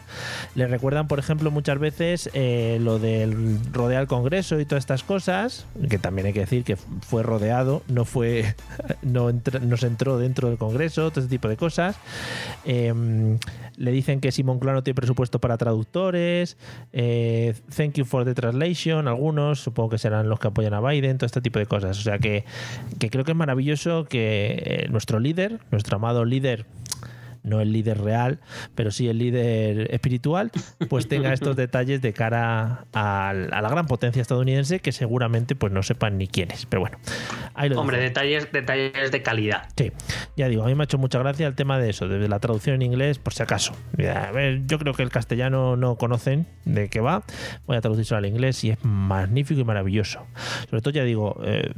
Le 0.54 0.69
recuerdan, 0.69 1.09
por 1.09 1.19
ejemplo, 1.19 1.50
muchas 1.50 1.81
veces 1.81 2.31
eh, 2.33 2.78
lo 2.81 3.00
del 3.00 3.59
rodear 3.73 4.02
el 4.02 4.07
Congreso 4.07 4.61
y 4.61 4.66
todas 4.66 4.83
estas 4.83 5.02
cosas, 5.02 5.66
que 5.90 5.99
también 5.99 6.28
hay 6.28 6.33
que 6.33 6.38
decir 6.38 6.62
que 6.62 6.76
fue 6.76 7.25
rodeado, 7.25 7.83
no 7.88 8.04
fue, 8.04 8.54
no, 9.02 9.33
se 9.76 9.87
entró 9.88 10.16
dentro 10.16 10.49
del 10.49 10.59
Congreso, 10.59 11.11
todo 11.11 11.19
ese 11.19 11.28
tipo 11.28 11.49
de 11.49 11.57
cosas. 11.57 11.97
Em, 12.64 13.40
le 13.76 13.90
dicen 13.90 14.21
que 14.21 14.31
Simón 14.31 14.61
Claro 14.61 14.85
tiene 14.85 14.95
presupuesto 14.95 15.40
para 15.40 15.57
traductores. 15.57 16.57
Eh, 16.93 17.54
thank 17.76 17.95
you 17.95 18.04
for 18.04 18.25
the 18.25 18.35
translation. 18.35 19.09
Algunos, 19.09 19.59
supongo 19.59 19.90
que 19.90 19.99
serán 19.99 20.28
los 20.28 20.38
que 20.38 20.47
apoyan 20.47 20.75
a 20.75 20.81
Biden, 20.81 21.19
todo 21.19 21.26
este 21.26 21.40
tipo 21.40 21.59
de 21.59 21.66
cosas. 21.66 21.99
O 21.99 22.02
sea 22.02 22.21
que, 22.21 22.45
que 23.00 23.11
creo 23.11 23.25
que 23.25 23.33
es 23.33 23.37
maravilloso 23.37 24.04
que 24.04 24.62
eh, 24.64 24.87
nuestro 24.88 25.19
líder, 25.19 25.53
nuestro 25.70 25.96
amado 25.96 26.25
líder 26.25 26.66
no 27.44 27.61
el 27.61 27.73
líder 27.73 28.00
real, 28.00 28.40
pero 28.75 28.90
sí 28.90 29.08
el 29.08 29.18
líder 29.18 29.94
espiritual, 29.94 30.50
pues 30.88 31.06
tenga 31.06 31.32
estos 31.32 31.54
detalles 31.54 32.00
de 32.00 32.12
cara 32.12 32.87
a, 32.92 33.32
la 33.34 33.68
gran 33.68 33.87
potencia 33.87 34.20
estadounidense 34.20 34.80
que 34.80 34.92
seguramente 34.92 35.54
pues 35.54 35.73
no 35.73 35.82
sepan 35.82 36.18
ni 36.18 36.26
quién 36.26 36.50
es. 36.50 36.66
Pero 36.66 36.80
bueno, 36.80 36.99
ahí 37.52 37.68
lo 37.68 37.80
Hombre, 37.80 37.99
detalles, 37.99 38.50
detalles 38.50 39.12
de 39.12 39.23
calidad. 39.23 39.68
Sí, 39.76 39.92
ya 40.37 40.49
digo, 40.49 40.64
a 40.64 40.66
mí 40.66 40.75
me 40.75 40.82
ha 40.82 40.87
hecho 40.87 40.99
mucha 40.99 41.18
gracia 41.18 41.46
el 41.46 41.54
tema 41.54 41.78
de 41.78 41.90
eso, 41.90 42.08
de 42.08 42.28
la 42.28 42.40
traducción 42.40 42.76
en 42.76 42.82
inglés, 42.82 43.18
por 43.18 43.34
si 43.34 43.42
acaso. 43.42 43.75
A 43.99 44.32
ver, 44.32 44.62
yo 44.66 44.78
creo 44.78 44.94
que 44.94 45.02
el 45.02 45.11
castellano 45.11 45.76
no 45.76 45.96
conocen 45.96 46.46
de 46.64 46.88
qué 46.88 47.00
va, 47.00 47.25
voy 47.66 47.76
a 47.76 47.82
traducirlo 47.82 48.16
al 48.16 48.26
inglés 48.26 48.64
y 48.64 48.70
es 48.70 48.78
magnífico 48.82 49.61
y 49.61 49.64
maravilloso. 49.64 50.26
Sobre 50.70 50.80
todo, 50.80 50.94
ya 50.94 51.04
digo, 51.04 51.38
eh, 51.44 51.73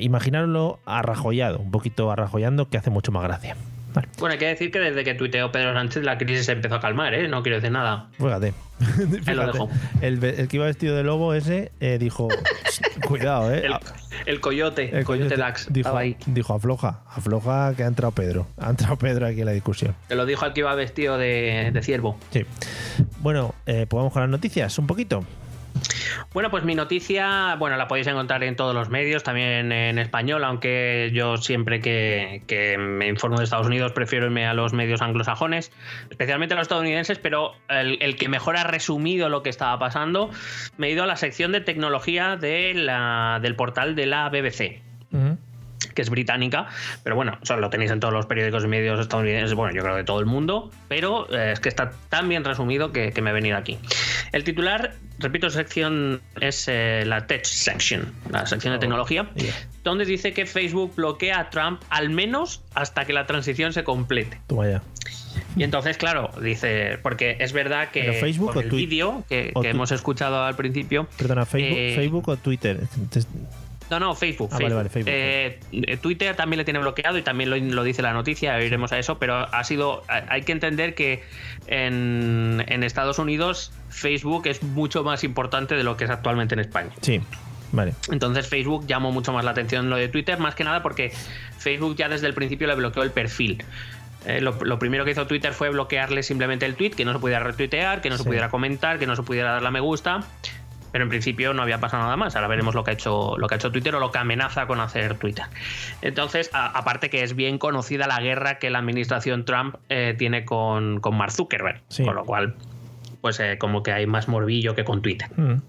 imaginarlo 0.00 0.78
arrajollado, 0.86 1.58
un 1.58 1.70
poquito 1.70 2.10
arrajollando, 2.10 2.68
que 2.68 2.76
hace 2.76 2.90
mucho 2.90 3.12
más 3.12 3.22
gracia. 3.22 3.56
Bueno, 4.18 4.32
hay 4.32 4.38
que 4.38 4.46
decir 4.46 4.70
que 4.70 4.78
desde 4.78 5.04
que 5.04 5.14
tuiteó 5.14 5.52
Pedro 5.52 5.74
Sánchez 5.74 6.02
la 6.02 6.16
crisis 6.16 6.46
se 6.46 6.52
empezó 6.52 6.76
a 6.76 6.80
calmar, 6.80 7.14
¿eh? 7.14 7.28
No 7.28 7.42
quiero 7.42 7.56
decir 7.56 7.70
nada. 7.70 8.08
Fíjate. 8.12 8.54
El, 10.00 10.18
que 10.48 10.56
iba 10.56 10.64
vestido 10.64 10.96
de 10.96 11.04
lobo 11.04 11.34
ese 11.34 11.70
eh, 11.78 11.98
dijo, 11.98 12.28
cuidado, 13.06 13.52
¿eh? 13.52 13.70
El, 14.26 14.40
coyote, 14.40 14.96
el 14.96 15.04
coyote, 15.04 15.36
Dax. 15.36 15.72
Dijo, 15.72 15.96
dijo, 16.26 16.54
afloja, 16.54 17.02
afloja 17.08 17.74
que 17.76 17.84
ha 17.84 17.86
entrado 17.86 18.12
Pedro. 18.12 18.46
Ha 18.58 18.70
entrado 18.70 18.96
Pedro 18.96 19.26
aquí 19.26 19.40
en 19.40 19.46
la 19.46 19.52
discusión. 19.52 19.94
Te 20.08 20.16
lo 20.16 20.26
dijo 20.26 20.44
al 20.44 20.52
que 20.52 20.60
iba 20.60 20.74
vestido 20.74 21.16
de, 21.18 21.70
de 21.72 21.82
ciervo. 21.82 22.18
Sí. 22.30 22.44
Bueno, 23.20 23.54
eh, 23.66 23.86
pues 23.88 23.98
vamos 23.98 24.12
con 24.12 24.22
las 24.22 24.30
noticias 24.30 24.76
un 24.78 24.86
poquito. 24.86 25.24
Bueno, 26.32 26.50
pues 26.50 26.64
mi 26.64 26.74
noticia, 26.74 27.56
bueno, 27.58 27.76
la 27.76 27.88
podéis 27.88 28.06
encontrar 28.06 28.42
en 28.44 28.56
todos 28.56 28.74
los 28.74 28.88
medios, 28.88 29.22
también 29.22 29.72
en 29.72 29.98
español, 29.98 30.44
aunque 30.44 31.10
yo 31.12 31.36
siempre 31.36 31.80
que, 31.80 32.76
me 32.78 33.08
informo 33.08 33.38
de 33.38 33.44
Estados 33.44 33.66
Unidos 33.66 33.92
prefiero 33.92 34.26
irme 34.26 34.46
a 34.46 34.54
los 34.54 34.72
medios 34.72 35.02
anglosajones, 35.02 35.72
especialmente 36.10 36.54
a 36.54 36.56
los 36.56 36.64
estadounidenses, 36.64 37.18
pero 37.18 37.52
el, 37.68 38.16
que 38.16 38.28
mejor 38.28 38.56
ha 38.56 38.64
resumido 38.64 39.28
lo 39.28 39.42
que 39.42 39.50
estaba 39.50 39.78
pasando, 39.78 40.30
me 40.76 40.88
he 40.88 40.90
ido 40.90 41.04
a 41.04 41.06
la 41.06 41.16
sección 41.16 41.52
de 41.52 41.60
tecnología 41.60 42.36
de 42.36 42.74
la, 42.74 43.38
del 43.42 43.56
portal 43.56 43.94
de 43.94 44.06
la 44.06 44.28
BBC 44.28 44.91
que 45.94 46.02
es 46.02 46.10
británica, 46.10 46.66
pero 47.02 47.16
bueno, 47.16 47.38
lo 47.58 47.70
tenéis 47.70 47.90
en 47.90 48.00
todos 48.00 48.12
los 48.12 48.26
periódicos 48.26 48.64
y 48.64 48.68
medios 48.68 49.00
estadounidenses, 49.00 49.54
bueno, 49.54 49.74
yo 49.74 49.82
creo 49.82 49.96
de 49.96 50.04
todo 50.04 50.20
el 50.20 50.26
mundo, 50.26 50.70
pero 50.88 51.32
eh, 51.32 51.52
es 51.52 51.60
que 51.60 51.68
está 51.68 51.92
tan 52.08 52.28
bien 52.28 52.44
resumido 52.44 52.92
que, 52.92 53.12
me 53.22 53.30
he 53.30 53.32
venido 53.32 53.56
aquí. 53.56 53.78
El 54.32 54.42
titular, 54.42 54.94
repito, 55.18 55.48
sección 55.50 56.20
es 56.40 56.66
eh, 56.68 57.04
la 57.06 57.26
Tech 57.26 57.44
Section, 57.44 58.12
la 58.30 58.46
sección 58.46 58.72
de 58.72 58.78
oh, 58.78 58.80
tecnología, 58.80 59.28
donde 59.84 60.04
dice 60.04 60.32
que 60.32 60.46
Facebook 60.46 60.94
bloquea 60.96 61.38
a 61.38 61.50
Trump 61.50 61.82
al 61.90 62.10
menos 62.10 62.62
hasta 62.74 63.04
que 63.04 63.12
la 63.12 63.26
transición 63.26 63.72
se 63.72 63.84
complete. 63.84 64.40
Toma 64.48 64.68
ya. 64.68 64.82
Y 65.56 65.64
entonces, 65.64 65.96
claro, 65.98 66.30
dice, 66.40 66.98
porque 67.02 67.36
es 67.40 67.52
verdad 67.52 67.90
que 67.90 68.12
Facebook 68.14 68.56
el 68.58 68.70
vídeo 68.70 69.24
que, 69.28 69.52
hemos 69.64 69.92
escuchado 69.92 70.42
al 70.42 70.56
principio. 70.56 71.06
Perdona, 71.16 71.46
Facebook, 71.46 71.78
eh, 71.78 71.92
Facebook 71.94 72.28
o 72.28 72.36
Twitter. 72.36 72.80
No, 73.92 74.00
no, 74.00 74.14
Facebook. 74.14 74.48
Ah, 74.52 74.58
eh, 75.04 75.58
Twitter 76.00 76.34
también 76.34 76.56
le 76.56 76.64
tiene 76.64 76.78
bloqueado 76.78 77.18
y 77.18 77.22
también 77.22 77.50
lo, 77.50 77.84
dice 77.84 78.00
la 78.00 78.14
noticia, 78.14 78.58
iremos 78.62 78.90
a 78.90 78.98
eso, 78.98 79.18
pero 79.18 79.34
ha 79.34 79.64
sido. 79.64 80.02
Hay 80.08 80.42
que 80.44 80.52
entender 80.52 80.94
que 80.94 81.22
en, 81.66 82.82
Estados 82.82 83.18
Unidos 83.18 83.70
Facebook 83.90 84.46
es 84.46 84.62
mucho 84.62 85.04
más 85.04 85.24
importante 85.24 85.74
de 85.74 85.84
lo 85.84 85.98
que 85.98 86.04
es 86.04 86.10
actualmente 86.10 86.54
en 86.54 86.60
España. 86.60 86.90
Sí. 87.02 87.20
Vale. 87.72 87.92
Entonces 88.10 88.48
Facebook 88.48 88.86
llamó 88.86 89.12
mucho 89.12 89.34
más 89.34 89.44
la 89.44 89.50
atención 89.50 89.90
lo 89.90 89.96
de 89.96 90.08
Twitter, 90.08 90.38
más 90.38 90.54
que 90.54 90.64
nada 90.64 90.82
porque 90.82 91.12
Facebook 91.58 91.94
ya 91.94 92.08
desde 92.08 92.26
el 92.26 92.34
principio 92.34 92.66
le 92.68 92.74
bloqueó 92.74 93.02
el 93.02 93.10
perfil. 93.10 93.62
Eh, 94.24 94.40
lo, 94.40 94.56
lo, 94.62 94.78
primero 94.78 95.04
que 95.04 95.10
hizo 95.10 95.26
Twitter 95.26 95.52
fue 95.52 95.68
bloquearle 95.68 96.22
simplemente 96.22 96.64
el 96.64 96.76
tweet, 96.76 96.90
que 96.92 97.04
no 97.04 97.12
se 97.12 97.18
pudiera 97.18 97.42
retuitear, 97.42 98.00
que 98.00 98.08
no 98.08 98.16
se 98.16 98.24
pudiera 98.24 98.48
comentar, 98.48 98.98
que 98.98 99.06
no 99.06 99.16
se 99.16 99.22
pudiera 99.22 99.52
dar 99.52 99.62
la 99.62 99.70
me 99.70 99.80
gusta. 99.80 100.24
Pero 100.92 101.04
en 101.04 101.10
principio 101.10 101.54
no 101.54 101.62
había 101.62 101.80
pasado 101.80 102.02
nada 102.02 102.16
más. 102.16 102.36
Ahora 102.36 102.48
veremos 102.48 102.74
lo 102.74 102.84
que 102.84 102.90
ha 102.92 102.94
hecho, 102.94 103.36
lo 103.38 103.48
que 103.48 103.54
ha 103.54 103.56
hecho 103.56 103.72
Twitter 103.72 103.94
o 103.94 104.00
lo 104.00 104.12
que 104.12 104.18
amenaza 104.18 104.66
con 104.66 104.80
hacer 104.80 105.16
Twitter. 105.16 105.46
Entonces, 106.02 106.50
a, 106.52 106.66
aparte 106.66 107.10
que 107.10 107.22
es 107.22 107.34
bien 107.34 107.58
conocida 107.58 108.06
la 108.06 108.20
guerra 108.20 108.58
que 108.58 108.70
la 108.70 108.78
administración 108.78 109.44
Trump 109.44 109.76
eh, 109.88 110.14
tiene 110.18 110.44
con, 110.44 111.00
con, 111.00 111.16
Mark 111.16 111.32
Zuckerberg. 111.32 111.80
Sí. 111.88 112.04
Con 112.04 112.14
lo 112.14 112.24
cual, 112.24 112.54
pues 113.20 113.40
eh, 113.40 113.56
como 113.58 113.82
que 113.82 113.92
hay 113.92 114.06
más 114.06 114.28
morbillo 114.28 114.74
que 114.74 114.84
con 114.84 115.02
Twitter. 115.02 115.28
Mm. 115.36 115.62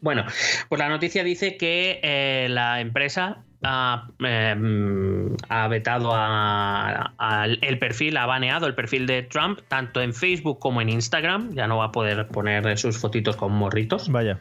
Bueno, 0.00 0.24
pues 0.68 0.78
la 0.78 0.88
noticia 0.88 1.24
dice 1.24 1.56
que 1.56 2.00
eh, 2.02 2.48
la 2.48 2.80
empresa 2.80 3.38
ha, 3.62 4.08
eh, 4.24 5.34
ha 5.48 5.68
vetado 5.68 6.14
a, 6.14 7.14
a, 7.18 7.46
el 7.46 7.78
perfil, 7.78 8.16
ha 8.16 8.26
baneado 8.26 8.66
el 8.66 8.74
perfil 8.74 9.06
de 9.06 9.22
Trump 9.22 9.60
tanto 9.68 10.00
en 10.02 10.12
Facebook 10.14 10.58
como 10.58 10.80
en 10.80 10.88
Instagram. 10.88 11.54
Ya 11.54 11.66
no 11.66 11.78
va 11.78 11.86
a 11.86 11.92
poder 11.92 12.28
poner 12.28 12.78
sus 12.78 12.98
fotitos 12.98 13.36
con 13.36 13.52
morritos. 13.52 14.08
Vaya. 14.08 14.38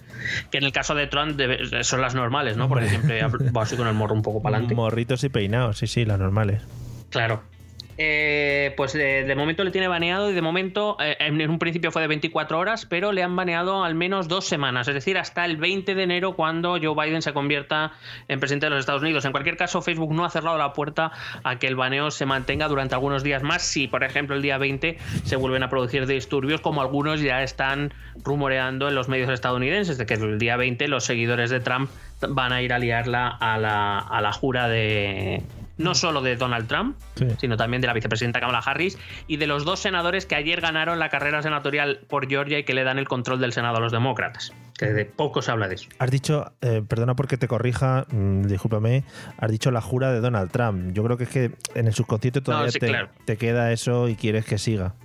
Que 0.51 0.57
en 0.57 0.63
el 0.63 0.71
caso 0.71 0.95
de 0.95 1.07
Trump 1.07 1.35
debe, 1.35 1.83
son 1.83 2.01
las 2.01 2.15
normales, 2.15 2.57
¿no? 2.57 2.67
Porque 2.67 2.89
siempre 2.89 3.21
va 3.23 3.63
así 3.63 3.75
con 3.75 3.87
el 3.87 3.93
morro 3.93 4.13
un 4.13 4.21
poco 4.21 4.41
para 4.41 4.57
adelante. 4.57 4.75
Morritos 4.75 5.23
y 5.23 5.29
peinados, 5.29 5.77
sí, 5.77 5.87
sí, 5.87 6.05
las 6.05 6.19
normales. 6.19 6.61
Claro. 7.09 7.54
Eh, 7.97 8.73
pues 8.75 8.91
de, 8.91 9.33
momento 9.37 9.63
le 9.63 9.71
tiene 9.71 9.87
baneado 9.87 10.29
y 10.29 10.33
de 10.33 10.41
momento 10.41 10.97
eh, 10.99 11.15
en 11.19 11.49
un 11.49 11.59
principio 11.59 11.91
fue 11.91 12.01
de 12.01 12.09
24 12.09 12.59
horas, 12.59 12.85
pero 12.85 13.13
le 13.13 13.23
han 13.23 13.35
baneado 13.35 13.85
al 13.85 13.95
menos 13.95 14.27
dos 14.27 14.45
semanas, 14.45 14.89
es 14.89 14.93
decir, 14.93 15.17
hasta 15.17 15.45
el 15.45 15.55
20 15.55 15.95
de 15.95 16.03
enero 16.03 16.35
cuando 16.35 16.77
Joe 16.81 16.93
Biden 16.93 17.21
se 17.21 17.31
convierta 17.31 17.93
en 18.27 18.39
presidente 18.39 18.65
de 18.65 18.71
los 18.71 18.79
Estados 18.79 19.01
Unidos. 19.01 19.23
En 19.23 19.31
cualquier 19.31 19.55
caso, 19.55 19.81
Facebook 19.81 20.13
no 20.13 20.25
ha 20.25 20.29
cerrado 20.29 20.57
la 20.57 20.73
puerta 20.73 21.11
a 21.43 21.57
que 21.57 21.67
el 21.67 21.75
baneo 21.77 22.11
se 22.11 22.25
mantenga 22.25 22.67
durante 22.67 22.95
algunos 22.95 23.23
días 23.23 23.43
más 23.43 23.61
si, 23.61 23.87
por 23.87 24.03
ejemplo, 24.03 24.35
el 24.35 24.41
día 24.41 24.57
20 24.57 24.97
se 25.23 25.35
vuelven 25.37 25.63
a 25.63 25.69
producir 25.69 26.05
disturbios 26.05 26.59
como 26.59 26.81
algunos 26.81 27.21
ya 27.21 27.43
están 27.43 27.93
rumoreando 28.23 28.89
en 28.89 28.95
los 28.95 29.07
medios 29.07 29.29
estadounidenses, 29.29 29.97
de 29.97 30.05
que 30.05 30.15
el 30.15 30.37
día 30.37 30.57
20 30.57 30.87
los 30.89 31.05
seguidores 31.05 31.49
de 31.49 31.61
Trump 31.61 31.89
van 32.27 32.51
a 32.51 32.61
ir 32.61 32.73
a 32.73 32.79
liarla 32.79 33.27
a 33.29 33.57
la, 33.57 33.99
a 33.99 34.21
la 34.21 34.33
jura 34.33 34.67
de 34.67 35.41
no 35.77 35.95
solo 35.95 36.21
de 36.21 36.35
Donald 36.35 36.67
Trump, 36.67 36.97
sí. 37.15 37.27
sino 37.39 37.57
también 37.57 37.81
de 37.81 37.87
la 37.87 37.93
vicepresidenta 37.93 38.39
Kamala 38.39 38.59
Harris 38.59 38.97
y 39.27 39.37
de 39.37 39.47
los 39.47 39.65
dos 39.65 39.79
senadores 39.79 40.25
que 40.25 40.35
ayer 40.35 40.61
ganaron 40.61 40.99
la 40.99 41.09
carrera 41.09 41.41
senatorial 41.41 42.01
por 42.07 42.27
Georgia 42.27 42.59
y 42.59 42.63
que 42.63 42.73
le 42.73 42.83
dan 42.83 42.97
el 42.97 43.07
control 43.07 43.39
del 43.39 43.53
Senado 43.53 43.77
a 43.77 43.79
los 43.79 43.91
demócratas. 43.91 44.53
Que 44.77 44.87
de 44.87 45.05
poco 45.05 45.41
se 45.41 45.51
habla 45.51 45.67
de 45.67 45.75
eso. 45.75 45.89
Has 45.99 46.11
dicho, 46.11 46.51
eh, 46.61 46.81
perdona 46.87 47.15
porque 47.15 47.37
te 47.37 47.47
corrija, 47.47 48.05
mmm, 48.11 48.43
discúlpame, 48.43 49.03
has 49.37 49.51
dicho 49.51 49.71
la 49.71 49.81
jura 49.81 50.11
de 50.11 50.19
Donald 50.19 50.51
Trump. 50.51 50.91
Yo 50.93 51.03
creo 51.03 51.17
que 51.17 51.23
es 51.23 51.29
que 51.29 51.51
en 51.75 51.87
el 51.87 51.93
subconsciente 51.93 52.41
todavía 52.41 52.67
no, 52.67 52.71
sí, 52.71 52.79
te, 52.79 52.87
claro. 52.87 53.09
te, 53.25 53.37
queda 53.37 53.71
eso 53.71 54.09
y 54.09 54.15
quieres 54.15 54.45
que 54.45 54.57
siga. 54.57 54.95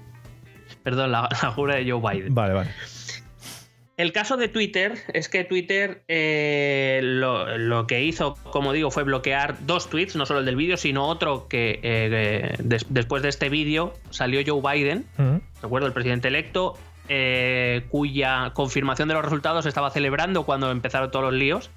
Perdón, 0.83 1.13
la, 1.13 1.29
la 1.43 1.51
jura 1.51 1.77
de 1.77 1.91
Joe 1.91 2.01
Biden. 2.01 2.35
Vale, 2.35 2.55
vale. 2.55 2.71
El 4.01 4.13
caso 4.13 4.39
de 4.39 4.49
Twitter 4.49 4.95
es 5.13 5.29
que 5.29 5.45
Twitter 5.45 6.01
eh, 6.09 7.01
lo, 7.03 7.59
lo, 7.59 7.87
que 7.87 8.03
hizo, 8.03 8.35
como 8.45 8.73
digo, 8.73 8.91
fue 8.91 9.03
bloquear 9.03 9.59
dos 9.67 9.91
tweets, 9.91 10.17
no 10.17 10.25
solo 10.25 10.41
el 10.41 10.47
del 10.47 10.57
vídeo, 10.57 10.79
sino 10.79 11.07
otro 11.07 11.49
que 11.49 11.81
eh, 11.83 12.57
des, 12.61 12.87
después 12.89 13.23
de 13.23 13.29
este 13.29 13.51
vídeo 13.51 13.93
salió 14.09 14.41
Joe 14.47 14.63
Biden, 14.63 15.05
uh 15.19 15.23
-huh. 15.69 15.85
el 15.85 15.93
presidente 15.93 16.29
electo, 16.29 16.79
eh, 17.11 17.83
cuya 17.91 18.53
confirmación 18.55 19.09
de 19.09 19.15
los 19.15 19.23
resultados 19.23 19.67
estaba 19.67 19.91
celebrando 19.91 20.45
cuando 20.45 20.71
empezaron 20.71 21.11
todos 21.11 21.27
los 21.27 21.35
líos. 21.35 21.69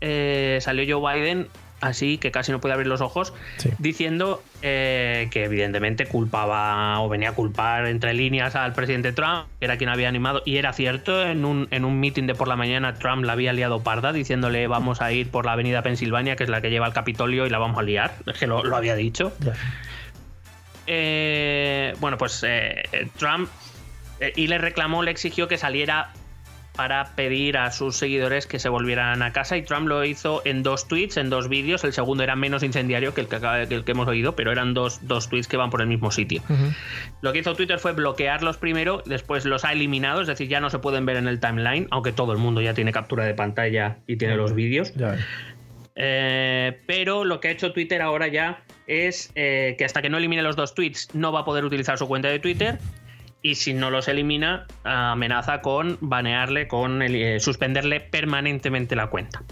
Salió 0.00 0.98
Joe 0.98 1.14
Biden 1.14 1.46
así 1.80 2.18
que 2.18 2.30
casi 2.30 2.52
no 2.52 2.60
puede 2.60 2.74
abrir 2.74 2.86
los 2.86 3.00
ojos, 3.00 3.32
sí. 3.58 3.70
diciendo 3.78 4.42
eh, 4.62 5.28
que 5.30 5.44
evidentemente 5.44 6.06
culpaba 6.06 7.00
o 7.00 7.08
venía 7.08 7.30
a 7.30 7.32
culpar 7.32 7.86
entre 7.86 8.14
líneas 8.14 8.56
al 8.56 8.72
presidente 8.72 9.12
Trump, 9.12 9.46
que 9.58 9.64
era 9.64 9.76
quien 9.76 9.90
había 9.90 10.08
animado, 10.08 10.42
y 10.44 10.56
era 10.56 10.72
cierto, 10.72 11.26
en 11.26 11.44
un, 11.44 11.68
en 11.70 11.84
un 11.84 11.98
meeting 12.00 12.26
de 12.26 12.34
por 12.34 12.48
la 12.48 12.56
mañana 12.56 12.94
Trump 12.94 13.24
la 13.24 13.32
había 13.32 13.52
liado 13.52 13.82
parda, 13.82 14.12
diciéndole 14.12 14.66
vamos 14.66 15.00
a 15.00 15.12
ir 15.12 15.30
por 15.30 15.46
la 15.46 15.52
avenida 15.52 15.82
Pensilvania, 15.82 16.36
que 16.36 16.44
es 16.44 16.50
la 16.50 16.60
que 16.60 16.70
lleva 16.70 16.86
al 16.86 16.92
Capitolio, 16.92 17.46
y 17.46 17.50
la 17.50 17.58
vamos 17.58 17.78
a 17.78 17.82
liar, 17.82 18.14
es 18.26 18.38
que 18.38 18.46
lo, 18.46 18.64
lo 18.64 18.76
había 18.76 18.94
dicho. 18.94 19.32
Yeah. 19.40 19.54
Eh, 20.86 21.94
bueno, 22.00 22.18
pues 22.18 22.44
eh, 22.46 22.82
Trump 23.16 23.48
y 24.36 24.48
le 24.48 24.58
reclamó, 24.58 25.02
le 25.02 25.10
exigió 25.10 25.48
que 25.48 25.56
saliera 25.56 26.12
para 26.80 27.14
pedir 27.14 27.58
a 27.58 27.70
sus 27.72 27.98
seguidores 27.98 28.46
que 28.46 28.58
se 28.58 28.70
volvieran 28.70 29.20
a 29.20 29.34
casa 29.34 29.54
y 29.58 29.62
Trump 29.62 29.86
lo 29.86 30.02
hizo 30.02 30.40
en 30.46 30.62
dos 30.62 30.88
tweets, 30.88 31.18
en 31.18 31.28
dos 31.28 31.50
vídeos. 31.50 31.84
El 31.84 31.92
segundo 31.92 32.22
era 32.22 32.36
menos 32.36 32.62
incendiario 32.62 33.12
que 33.12 33.20
el 33.20 33.28
que, 33.28 33.38
que, 33.38 33.74
el 33.74 33.84
que 33.84 33.92
hemos 33.92 34.08
oído, 34.08 34.34
pero 34.34 34.50
eran 34.50 34.72
dos, 34.72 35.06
dos, 35.06 35.28
tweets 35.28 35.46
que 35.46 35.58
van 35.58 35.68
por 35.68 35.82
el 35.82 35.88
mismo 35.88 36.10
sitio. 36.10 36.40
Uh 36.48 36.54
-huh. 36.54 36.74
Lo 37.20 37.34
que 37.34 37.40
hizo 37.40 37.54
Twitter 37.54 37.78
fue 37.78 37.92
bloquearlos 37.92 38.56
primero, 38.56 39.02
después 39.04 39.44
los 39.44 39.66
ha 39.66 39.72
eliminado, 39.72 40.22
es 40.22 40.26
decir, 40.26 40.48
ya 40.48 40.60
no 40.60 40.70
se 40.70 40.78
pueden 40.78 41.04
ver 41.04 41.18
en 41.18 41.28
el 41.28 41.38
timeline, 41.38 41.86
aunque 41.90 42.12
todo 42.12 42.32
el 42.32 42.38
mundo 42.38 42.62
ya 42.62 42.72
tiene 42.72 42.92
captura 42.92 43.26
de 43.26 43.34
pantalla 43.34 43.98
y 44.06 44.16
tiene 44.16 44.32
uh 44.32 44.38
-huh. 44.38 44.40
los 44.40 44.54
vídeos. 44.54 44.94
Eh, 45.96 46.80
pero 46.86 47.26
lo 47.26 47.40
que 47.40 47.48
ha 47.48 47.50
hecho 47.50 47.72
Twitter 47.72 48.00
ahora 48.00 48.28
ya 48.28 48.62
es 48.86 49.32
eh, 49.34 49.74
que 49.76 49.84
hasta 49.84 50.00
que 50.00 50.08
no 50.08 50.16
elimine 50.16 50.40
los 50.40 50.56
dos 50.56 50.74
tweets 50.74 51.14
no 51.14 51.30
va 51.30 51.40
a 51.40 51.44
poder 51.44 51.66
utilizar 51.66 51.98
su 51.98 52.08
cuenta 52.08 52.28
de 52.28 52.38
Twitter 52.38 52.78
y 53.42 53.54
si 53.54 53.72
no 53.72 53.90
los 53.90 54.08
elimina 54.08 54.66
amenaza 54.84 55.62
con 55.62 55.98
banearle, 56.00 56.68
con 56.68 57.02
el, 57.02 57.14
eh, 57.14 57.40
suspenderle 57.40 58.00
permanentemente 58.00 58.96
la 58.96 59.08
cuenta. 59.08 59.42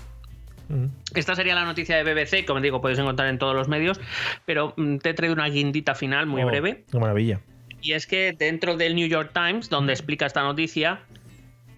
Esta 1.15 1.35
sería 1.35 1.55
la 1.55 1.65
noticia 1.65 1.97
de 1.97 2.05
BBC, 2.05 2.45
como 2.45 2.61
digo, 2.61 2.83
podéis 2.83 2.99
encontrar 2.99 3.29
en 3.29 3.39
todos 3.39 3.55
los 3.55 3.69
medios, 3.69 3.99
pero 4.45 4.75
mm, 4.77 4.99
te 4.99 5.11
he 5.11 5.15
traído 5.15 5.35
una 5.35 5.49
guindita 5.49 5.95
final 5.95 6.27
muy 6.27 6.43
oh, 6.43 6.47
breve. 6.47 6.85
¡Qué 6.91 6.99
maravilla! 6.99 7.41
Y 7.81 7.93
es 7.93 8.07
que 8.07 8.35
dentro 8.39 8.77
del 8.77 8.95
New 8.95 9.09
York 9.09 9.31
Times, 9.33 9.71
donde 9.71 9.95
explica 9.95 10.27
esta 10.27 10.43
noticia, 10.43 11.01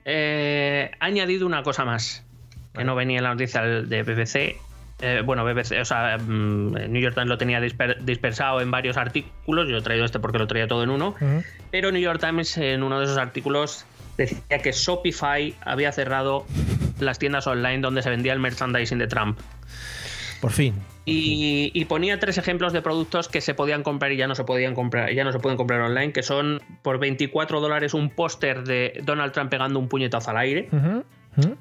eh, 0.04 0.90
ha 0.98 1.04
añadido 1.04 1.46
una 1.46 1.62
cosa 1.62 1.84
más, 1.84 2.26
que 2.74 2.82
no 2.82 2.96
venía 2.96 3.18
en 3.18 3.24
la 3.24 3.30
noticia 3.30 3.62
de 3.62 4.02
BBC, 4.02 4.56
eh, 5.00 5.22
bueno, 5.24 5.44
BBC, 5.44 5.80
o 5.80 5.84
sea, 5.84 6.18
mm, 6.18 6.90
New 6.90 7.00
York 7.00 7.14
Times 7.14 7.28
lo 7.28 7.38
tenía 7.38 7.60
disper, 7.60 8.04
dispersado 8.04 8.60
en 8.60 8.70
varios 8.70 8.96
artículos, 8.96 9.68
yo 9.68 9.78
he 9.78 9.82
traído 9.82 10.04
este 10.04 10.20
porque 10.20 10.38
lo 10.38 10.46
traía 10.46 10.68
todo 10.68 10.82
en 10.82 10.90
uno, 10.90 11.14
uh 11.20 11.24
-huh. 11.24 11.44
pero 11.70 11.90
New 11.90 12.02
York 12.02 12.20
Times 12.20 12.56
en 12.58 12.82
uno 12.82 12.98
de 12.98 13.06
esos 13.06 13.16
artículos 13.16 13.86
decía 14.16 14.58
que 14.58 14.72
Shopify 14.72 15.54
había 15.62 15.92
cerrado 15.92 16.44
las 16.98 17.18
tiendas 17.18 17.46
online 17.46 17.78
donde 17.78 18.02
se 18.02 18.10
vendía 18.10 18.32
el 18.32 18.40
merchandising 18.40 18.98
de 18.98 19.06
Trump. 19.06 19.38
Por 20.42 20.52
fin. 20.52 20.74
Y, 21.04 21.70
y, 21.74 21.84
ponía 21.86 22.18
tres 22.18 22.38
ejemplos 22.38 22.72
de 22.72 22.80
productos 22.82 23.28
que 23.28 23.40
se 23.40 23.52
podían 23.52 23.82
comprar 23.82 24.12
y 24.12 24.16
ya 24.16 24.26
no 24.26 24.34
se 24.34 24.44
podían 24.44 24.74
comprar, 24.74 25.12
ya 25.12 25.24
no 25.24 25.32
se 25.32 25.38
pueden 25.38 25.56
comprar 25.56 25.80
online, 25.80 26.12
que 26.12 26.22
son 26.22 26.62
por 26.82 26.98
24 26.98 27.60
dólares 27.60 27.94
un 27.94 28.10
póster 28.10 28.64
de 28.64 29.00
Donald 29.02 29.32
Trump 29.32 29.50
pegando 29.50 29.78
un 29.78 29.88
puñetazo 29.88 30.30
al 30.30 30.36
aire. 30.38 30.68
Uh 30.72 30.76
-huh. 30.76 31.04
Uh 31.36 31.40
-huh 31.40 31.56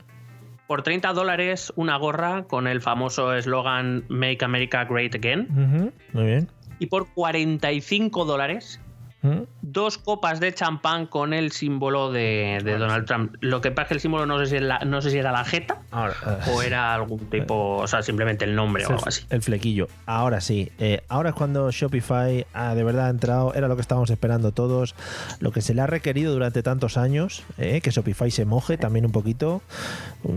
por 0.69 0.84
30 0.84 1.13
dólares 1.13 1.73
una 1.77 1.97
gorra 1.97 2.43
con 2.43 2.67
el 2.67 2.79
famoso 2.79 3.34
eslogan 3.34 4.05
Make 4.08 4.45
America 4.45 4.86
Great 4.86 5.15
Again. 5.15 5.47
Uh 5.49 5.55
-huh. 5.55 5.91
Muy 6.13 6.25
bien. 6.25 6.47
Y 6.77 6.86
por 6.86 7.12
45 7.12 8.23
dólares 8.23 8.79
¿Mm? 9.21 9.41
dos 9.62 9.97
copas 9.97 10.39
de 10.39 10.53
champán 10.53 11.05
con 11.05 11.34
el 11.34 11.51
símbolo 11.51 12.12
de, 12.12 12.62
de, 12.63 12.77
Donald 12.77 13.05
Trump. 13.05 13.36
Lo 13.41 13.60
que 13.60 13.71
pasa 13.71 13.84
es 13.84 13.88
que 13.89 13.93
el 13.95 13.99
símbolo 13.99 14.25
no 14.25 14.39
sé 14.39 14.45
si, 14.45 14.60
la, 14.60 14.79
no 14.79 15.01
sé 15.01 15.12
si 15.12 15.17
era 15.17 15.32
la 15.32 15.43
jeta 15.43 15.82
Ahora, 15.91 16.13
uh, 16.25 16.51
o 16.51 16.62
era 16.62 16.93
algún 16.93 17.19
tipo, 17.29 17.77
o 17.77 17.88
sea, 17.88 18.01
simplemente 18.01 18.45
el 18.45 18.55
nombre 18.55 18.86
o 18.86 18.89
algo 18.89 19.08
así. 19.08 19.25
El 19.29 19.41
flequillo. 19.41 19.88
Ahora 20.05 20.39
sí. 20.39 20.71
Eh, 20.79 21.01
ahora 21.10 21.29
es 21.29 21.36
cuando 21.36 21.69
Shopify 21.71 22.45
ha 22.53 22.75
de 22.75 22.84
verdad 22.84 23.08
ha 23.08 23.10
entrado, 23.10 23.53
era 23.53 23.67
lo 23.67 23.75
que 23.75 23.82
estábamos 23.82 24.10
esperando 24.10 24.51
todos, 24.51 24.95
lo 25.39 25.51
que 25.51 25.62
se 25.62 25.73
le 25.73 25.82
ha 25.82 25.88
requerido 25.88 26.34
durante 26.34 26.63
tantos 26.63 26.97
años, 26.97 27.43
eh, 27.58 27.82
que 27.82 27.91
Shopify 27.91 28.32
se 28.32 28.45
moje 28.45 28.77
también 28.77 29.05
un 29.05 29.12
poquito. 29.12 29.62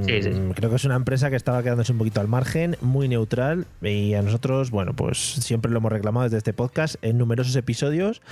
Sí, 0.06 0.22
sí. 0.22 0.30
Mm, 0.30 0.52
creo 0.52 0.70
que 0.70 0.76
es 0.76 0.84
una 0.84 0.96
empresa 0.96 1.30
que 1.30 1.36
estaba 1.36 1.62
quedándose 1.62 1.92
un 1.92 1.98
poquito 1.98 2.20
al 2.20 2.28
margen, 2.28 2.76
muy 2.80 3.08
neutral, 3.08 3.66
y 3.80 4.14
a 4.14 4.22
nosotros, 4.22 4.70
bueno, 4.70 4.94
pues 4.94 5.18
siempre 5.18 5.70
lo 5.70 5.78
hemos 5.78 5.92
reclamado 5.92 6.24
desde 6.24 6.38
este 6.38 6.52
podcast 6.52 6.96
en 7.02 7.18
numerosos 7.18 7.54
episodios 7.56 8.22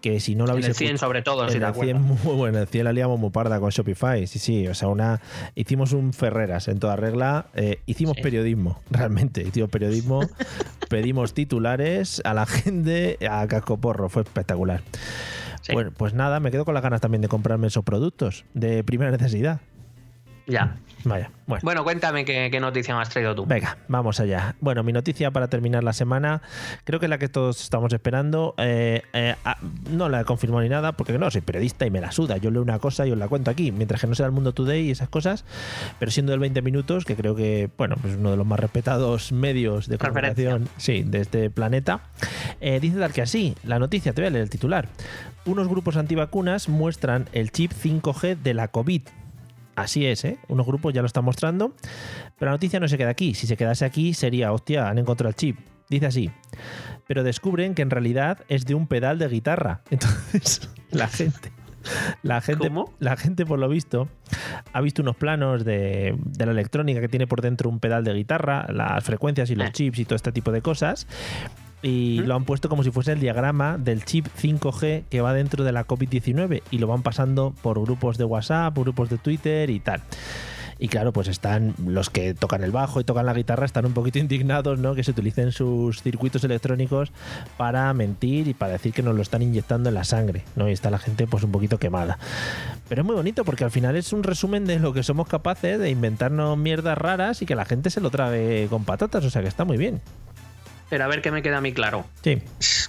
que 0.00 0.20
si 0.20 0.34
no 0.34 0.46
lo 0.46 0.52
habéis 0.52 0.66
en 0.66 0.70
el 0.70 0.76
100 0.76 0.98
sobre 0.98 1.22
todo, 1.22 1.44
en 1.44 1.50
si 1.50 1.58
el 1.58 1.74
100 1.74 2.00
muy 2.24 2.34
bueno, 2.34 2.58
el 2.58 2.68
100 2.68 2.84
la 2.84 2.92
liamos 2.92 3.18
muy 3.18 3.30
parda 3.30 3.60
con 3.60 3.70
Shopify, 3.70 4.26
sí, 4.26 4.38
sí, 4.38 4.66
o 4.66 4.74
sea, 4.74 4.88
una 4.88 5.20
hicimos 5.54 5.92
un 5.92 6.12
Ferreras 6.12 6.68
en 6.68 6.78
toda 6.78 6.96
regla, 6.96 7.46
eh, 7.54 7.80
hicimos 7.86 8.16
sí. 8.16 8.22
periodismo, 8.22 8.80
realmente, 8.90 9.42
hicimos 9.42 9.70
periodismo, 9.70 10.20
pedimos 10.88 11.34
titulares 11.34 12.22
a 12.24 12.34
la 12.34 12.46
gente 12.46 13.18
a 13.28 13.46
cascoporro, 13.46 14.08
fue 14.08 14.22
espectacular. 14.22 14.82
Sí. 15.62 15.72
Bueno, 15.72 15.92
pues 15.96 16.14
nada, 16.14 16.40
me 16.40 16.50
quedo 16.50 16.64
con 16.64 16.74
las 16.74 16.82
ganas 16.82 17.00
también 17.00 17.20
de 17.20 17.28
comprarme 17.28 17.66
esos 17.66 17.84
productos 17.84 18.44
de 18.54 18.84
primera 18.84 19.10
necesidad. 19.10 19.60
Ya. 20.48 20.76
Vaya. 21.04 21.30
Bueno. 21.46 21.60
Bueno, 21.62 21.84
cuéntame 21.84 22.24
qué, 22.24 22.48
qué 22.50 22.60
noticia 22.60 22.94
me 22.94 23.02
has 23.02 23.08
traído 23.08 23.34
tú. 23.34 23.46
Venga, 23.46 23.78
vamos 23.86 24.18
allá. 24.20 24.56
Bueno, 24.60 24.82
mi 24.82 24.92
noticia 24.92 25.30
para 25.30 25.48
terminar 25.48 25.84
la 25.84 25.92
semana, 25.92 26.42
creo 26.84 26.98
que 26.98 27.06
es 27.06 27.10
la 27.10 27.18
que 27.18 27.28
todos 27.28 27.62
estamos 27.62 27.92
esperando. 27.92 28.54
Eh, 28.58 29.02
eh, 29.12 29.36
ah, 29.44 29.56
no 29.90 30.08
la 30.08 30.22
he 30.22 30.24
confirmado 30.24 30.62
ni 30.62 30.68
nada, 30.68 30.92
porque 30.92 31.16
no 31.16 31.30
soy 31.30 31.40
periodista 31.40 31.86
y 31.86 31.90
me 31.90 32.00
la 32.00 32.10
suda. 32.10 32.36
Yo 32.38 32.50
leo 32.50 32.62
una 32.62 32.78
cosa 32.78 33.06
y 33.06 33.12
os 33.12 33.18
la 33.18 33.28
cuento 33.28 33.50
aquí, 33.50 33.70
mientras 33.70 34.00
que 34.00 34.06
no 34.06 34.14
sea 34.14 34.26
el 34.26 34.32
Mundo 34.32 34.52
Today 34.52 34.88
y 34.88 34.90
esas 34.90 35.08
cosas. 35.08 35.44
Pero 35.98 36.10
siendo 36.10 36.32
del 36.32 36.40
20 36.40 36.62
minutos, 36.62 37.04
que 37.04 37.14
creo 37.14 37.34
que, 37.34 37.70
bueno, 37.78 37.96
pues 38.00 38.16
uno 38.16 38.30
de 38.32 38.36
los 38.36 38.46
más 38.46 38.58
respetados 38.58 39.30
medios 39.32 39.86
de 39.88 39.98
comunicación 39.98 40.68
sí, 40.78 41.02
de 41.04 41.20
este 41.20 41.50
planeta, 41.50 42.00
eh, 42.60 42.80
dice 42.80 42.98
tal 42.98 43.12
que 43.12 43.22
así: 43.22 43.54
la 43.64 43.78
noticia, 43.78 44.12
te 44.12 44.22
voy 44.22 44.26
a 44.28 44.30
leer 44.30 44.42
el 44.42 44.50
titular. 44.50 44.88
Unos 45.46 45.68
grupos 45.68 45.96
antivacunas 45.96 46.68
muestran 46.68 47.26
el 47.32 47.52
chip 47.52 47.72
5G 47.72 48.36
de 48.36 48.54
la 48.54 48.68
COVID. 48.68 49.02
Así 49.82 50.06
es, 50.06 50.24
¿eh? 50.24 50.38
Unos 50.48 50.66
grupos 50.66 50.92
ya 50.94 51.00
lo 51.02 51.06
están 51.06 51.24
mostrando. 51.24 51.74
Pero 52.38 52.50
la 52.50 52.52
noticia 52.52 52.80
no 52.80 52.88
se 52.88 52.98
queda 52.98 53.10
aquí. 53.10 53.34
Si 53.34 53.46
se 53.46 53.56
quedase 53.56 53.84
aquí 53.84 54.14
sería, 54.14 54.52
hostia, 54.52 54.88
han 54.88 54.98
encontrado 54.98 55.28
el 55.30 55.34
chip. 55.36 55.58
Dice 55.88 56.06
así. 56.06 56.30
Pero 57.06 57.22
descubren 57.22 57.74
que 57.74 57.82
en 57.82 57.90
realidad 57.90 58.38
es 58.48 58.66
de 58.66 58.74
un 58.74 58.86
pedal 58.86 59.18
de 59.18 59.28
guitarra. 59.28 59.82
Entonces, 59.90 60.68
la 60.90 61.08
gente... 61.08 61.52
La 62.22 62.42
gente, 62.42 62.68
¿Cómo? 62.68 62.92
la 62.98 63.16
gente, 63.16 63.46
por 63.46 63.58
lo 63.58 63.66
visto, 63.68 64.08
ha 64.74 64.80
visto 64.82 65.00
unos 65.00 65.16
planos 65.16 65.64
de, 65.64 66.14
de 66.18 66.44
la 66.44 66.52
electrónica 66.52 67.00
que 67.00 67.08
tiene 67.08 67.26
por 67.26 67.40
dentro 67.40 67.70
un 67.70 67.78
pedal 67.80 68.04
de 68.04 68.12
guitarra, 68.12 68.66
las 68.70 69.02
frecuencias 69.04 69.48
y 69.50 69.54
los 69.54 69.68
Eh. 69.68 69.72
chips 69.72 69.98
y 70.00 70.04
todo 70.04 70.16
este 70.16 70.32
tipo 70.32 70.52
de 70.52 70.60
cosas. 70.60 71.06
Y 71.82 72.20
¿Mm? 72.22 72.26
lo 72.26 72.34
han 72.34 72.44
puesto 72.44 72.68
como 72.68 72.82
si 72.82 72.90
fuese 72.90 73.12
el 73.12 73.20
diagrama 73.20 73.78
del 73.78 74.04
chip 74.04 74.26
5G 74.40 75.04
que 75.08 75.20
va 75.20 75.32
dentro 75.32 75.64
de 75.64 75.72
la 75.72 75.86
COVID-19 75.86 76.62
y 76.70 76.78
lo 76.78 76.86
van 76.86 77.02
pasando 77.02 77.54
por 77.62 77.80
grupos 77.80 78.18
de 78.18 78.24
WhatsApp, 78.24 78.76
grupos 78.76 79.10
de 79.10 79.18
Twitter 79.18 79.70
y 79.70 79.80
tal. 79.80 80.02
Y 80.80 80.88
claro, 80.88 81.12
pues 81.12 81.26
están 81.26 81.74
los 81.84 82.08
que 82.08 82.34
tocan 82.34 82.62
el 82.62 82.70
bajo 82.70 83.00
y 83.00 83.04
tocan 83.04 83.26
la 83.26 83.34
guitarra, 83.34 83.66
están 83.66 83.84
un 83.84 83.92
poquito 83.92 84.18
indignados, 84.20 84.78
¿no? 84.78 84.94
Que 84.94 85.02
se 85.02 85.10
utilicen 85.10 85.52
sus 85.52 86.02
circuitos 86.02 86.44
electrónicos 86.44 87.12
para 87.56 87.92
mentir 87.94 88.48
y 88.48 88.54
para 88.54 88.72
decir 88.72 88.92
que 88.92 89.02
nos 89.02 89.16
lo 89.16 89.22
están 89.22 89.42
inyectando 89.42 89.88
en 89.88 89.94
la 89.96 90.04
sangre, 90.04 90.44
¿no? 90.56 90.68
Y 90.68 90.72
está 90.72 90.90
la 90.90 90.98
gente 90.98 91.26
pues 91.26 91.42
un 91.42 91.52
poquito 91.52 91.78
quemada. 91.78 92.18
Pero 92.88 93.02
es 93.02 93.06
muy 93.06 93.16
bonito 93.16 93.44
porque 93.44 93.64
al 93.64 93.70
final 93.70 93.96
es 93.96 94.12
un 94.12 94.22
resumen 94.22 94.66
de 94.66 94.78
lo 94.78 94.92
que 94.92 95.02
somos 95.02 95.26
capaces 95.26 95.78
de 95.78 95.90
inventarnos 95.90 96.56
mierdas 96.56 96.96
raras 96.96 97.42
y 97.42 97.46
que 97.46 97.54
la 97.54 97.64
gente 97.64 97.90
se 97.90 98.00
lo 98.00 98.10
trague 98.10 98.68
con 98.70 98.84
patatas, 98.84 99.24
o 99.24 99.30
sea 99.30 99.42
que 99.42 99.48
está 99.48 99.64
muy 99.64 99.76
bien. 99.76 100.00
Pero 100.90 101.04
a 101.04 101.06
ver 101.06 101.20
qué 101.20 101.30
me 101.30 101.42
queda 101.42 101.58
a 101.58 101.60
mí 101.60 101.72
claro. 101.72 102.06
Sí. 102.22 102.40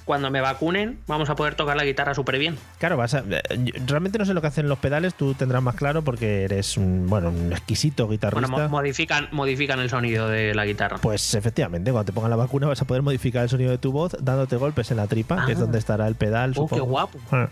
Cuando 0.05 0.31
me 0.31 0.39
vacunen, 0.41 0.99
vamos 1.05 1.29
a 1.29 1.35
poder 1.35 1.55
tocar 1.55 1.75
la 1.75 1.83
guitarra 1.83 2.15
súper 2.15 2.39
bien. 2.39 2.57
Claro, 2.79 2.95
vas 2.97 3.13
a, 3.13 3.23
eh, 3.29 3.41
realmente 3.85 4.17
no 4.17 4.25
sé 4.25 4.33
lo 4.33 4.41
que 4.41 4.47
hacen 4.47 4.69
los 4.69 4.79
pedales, 4.79 5.13
tú 5.15 5.33
tendrás 5.33 5.61
más 5.61 5.75
claro 5.75 6.01
porque 6.01 6.43
eres 6.45 6.77
un, 6.77 7.07
bueno, 7.07 7.29
un 7.29 7.51
exquisito 7.51 8.05
Bueno, 8.07 8.11
guitarrista. 8.13 8.47
mo- 8.47 8.69
modifican, 8.69 9.27
modifican 9.31 9.79
el 9.79 9.89
sonido 9.89 10.27
de 10.29 10.55
la 10.55 10.65
guitarra. 10.65 10.97
Pues 10.99 11.33
efectivamente, 11.35 11.91
cuando 11.91 12.05
te 12.05 12.13
pongan 12.13 12.29
la 12.31 12.37
vacuna 12.37 12.67
vas 12.67 12.81
a 12.81 12.85
poder 12.85 13.03
modificar 13.03 13.43
el 13.43 13.49
sonido 13.49 13.71
de 13.71 13.77
tu 13.77 13.91
voz 13.91 14.15
dándote 14.21 14.55
golpes 14.55 14.89
en 14.91 14.97
la 14.97 15.07
tripa, 15.07 15.45
que 15.45 15.51
es 15.51 15.57
Ah. 15.57 15.61
donde 15.61 15.77
estará 15.79 16.07
el 16.07 16.15
pedal. 16.15 16.53
Oh, 16.55 16.67
qué 16.67 16.79
guapo. 16.79 17.19
Ah, 17.31 17.49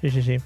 Sí, 0.00 0.10
sí, 0.10 0.22
sí. 0.22 0.36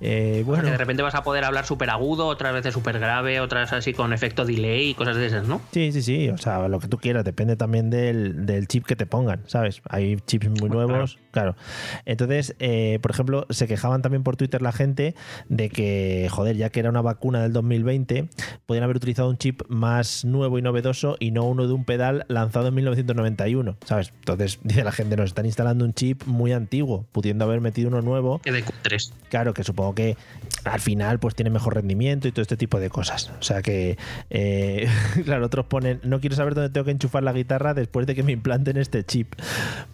Eh, 0.00 0.42
Bueno. 0.44 0.62
bueno, 0.62 0.70
de 0.70 0.76
repente 0.78 1.02
vas 1.02 1.14
a 1.14 1.22
poder 1.22 1.44
hablar 1.44 1.64
súper 1.64 1.90
agudo, 1.90 2.26
otras 2.26 2.52
veces 2.52 2.74
súper 2.74 2.98
grave, 2.98 3.40
otras 3.40 3.72
así 3.72 3.92
con 3.92 4.12
efecto 4.12 4.44
delay 4.44 4.90
y 4.90 4.94
cosas 4.94 5.16
de 5.16 5.26
esas, 5.26 5.46
¿no? 5.46 5.60
sí, 5.72 5.92
sí, 5.92 6.02
sí. 6.02 6.28
O 6.30 6.38
sea, 6.38 6.68
lo 6.68 6.80
que 6.80 6.88
tú 6.88 6.98
quieras, 6.98 7.24
depende 7.24 7.56
también 7.56 7.90
del, 7.90 8.46
del 8.46 8.66
chip 8.68 8.84
que 8.84 8.96
te 8.96 9.06
pongan, 9.06 9.42
¿sabes? 9.46 9.80
Hay 9.88 10.16
chips 10.26 10.48
muy 10.48 10.68
nuevos, 10.70 11.18
claro. 11.30 11.56
Entonces, 12.04 12.54
eh, 12.58 12.98
por 13.02 13.10
ejemplo, 13.10 13.46
se 13.50 13.66
quejaban 13.68 14.02
también 14.02 14.22
por 14.22 14.36
Twitter 14.36 14.62
la 14.62 14.72
gente 14.72 15.14
de 15.48 15.68
que, 15.70 16.28
joder, 16.30 16.56
ya 16.56 16.70
que 16.70 16.80
era 16.80 16.90
una 16.90 17.02
vacuna 17.02 17.42
del 17.42 17.52
2020, 17.52 18.28
podían 18.66 18.84
haber 18.84 18.96
utilizado 18.96 19.28
un 19.28 19.38
chip 19.38 19.62
más 19.68 20.24
nuevo 20.24 20.58
y 20.58 20.62
novedoso 20.62 21.16
y 21.20 21.30
no 21.30 21.44
uno 21.44 21.66
de 21.66 21.72
un 21.72 21.84
pedal 21.84 22.24
lanzado 22.28 22.68
en 22.68 22.74
1991, 22.74 23.76
¿sabes? 23.84 24.12
Entonces, 24.18 24.58
dice 24.62 24.84
la 24.84 24.92
gente, 24.92 25.16
nos 25.16 25.26
están 25.26 25.46
instalando 25.46 25.84
un 25.84 25.94
chip 25.94 26.24
muy 26.26 26.52
antiguo, 26.52 27.06
pudiendo 27.12 27.44
haber 27.44 27.60
metido 27.60 27.88
uno 27.88 28.02
nuevo 28.02 28.40
Que 28.40 28.52
de 28.52 28.64
Q3. 28.96 29.12
Claro, 29.28 29.54
que 29.54 29.64
supongo 29.64 29.94
que 29.94 30.16
al 30.64 30.80
final 30.80 31.18
pues 31.18 31.34
tiene 31.34 31.50
mejor 31.50 31.74
rendimiento 31.74 32.26
y 32.28 32.32
todo 32.32 32.42
este 32.42 32.56
tipo 32.56 32.80
de 32.80 32.90
cosas. 32.90 33.30
O 33.40 33.42
sea 33.42 33.62
que, 33.62 33.96
eh, 34.30 34.88
claro, 35.24 35.46
otros 35.46 35.66
ponen, 35.66 36.00
no 36.02 36.20
quiero 36.20 36.36
saber 36.36 36.54
dónde 36.54 36.70
tengo 36.70 36.84
que 36.84 36.90
enchufar 36.90 37.22
la 37.22 37.32
guitarra 37.32 37.74
después 37.74 38.06
de 38.06 38.14
que 38.14 38.22
me 38.22 38.32
implanten 38.32 38.76
este 38.76 39.04
chip. 39.04 39.34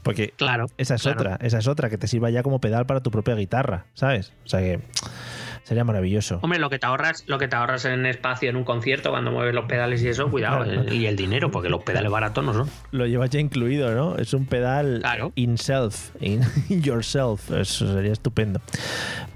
Porque 0.03 0.33
Claro. 0.37 0.67
esa 0.79 0.95
es 0.95 1.03
claro. 1.03 1.21
otra, 1.21 1.37
esa 1.43 1.59
es 1.59 1.67
otra, 1.67 1.91
que 1.91 1.99
te 1.99 2.07
sirva 2.07 2.31
ya 2.31 2.43
como 2.43 2.61
pedal 2.61 2.87
para 2.87 3.01
tu 3.01 3.11
propia 3.11 3.35
guitarra, 3.35 3.87
¿sabes? 3.95 4.33
O 4.45 4.49
sea 4.49 4.61
que 4.61 4.81
sería 5.65 5.85
maravilloso. 5.85 6.39
Hombre, 6.43 6.59
lo 6.59 6.71
que 6.71 6.79
te 6.79 6.87
ahorras, 6.87 7.25
lo 7.27 7.39
que 7.39 7.49
te 7.49 7.57
ahorras 7.57 7.85
en 7.85 8.05
espacio 8.07 8.51
en 8.51 8.57
un 8.57 8.65
concierto 8.65 9.11
cuando 9.11 9.31
mueves 9.33 9.55
los 9.55 9.67
pedales 9.67 10.03
y 10.03 10.09
eso, 10.09 10.31
cuidado, 10.31 10.65
Claro. 10.65 10.83
eh, 10.89 10.95
y 10.95 11.07
el 11.07 11.17
dinero, 11.17 11.51
porque 11.51 11.69
los 11.69 11.83
pedales 11.83 12.11
baratos 12.11 12.45
no 12.45 12.53
son. 12.53 12.69
Lo 12.91 13.07
llevas 13.07 13.31
ya 13.31 13.41
incluido, 13.41 13.95
¿no? 13.95 14.17
Es 14.17 14.35
un 14.35 14.47
pedal 14.47 14.99
Claro. 15.01 15.33
in 15.37 15.59
self, 15.59 16.11
in, 16.21 16.41
yourself. 16.83 17.51
Eso 17.51 17.93
sería 17.93 18.13
estupendo. 18.13 18.61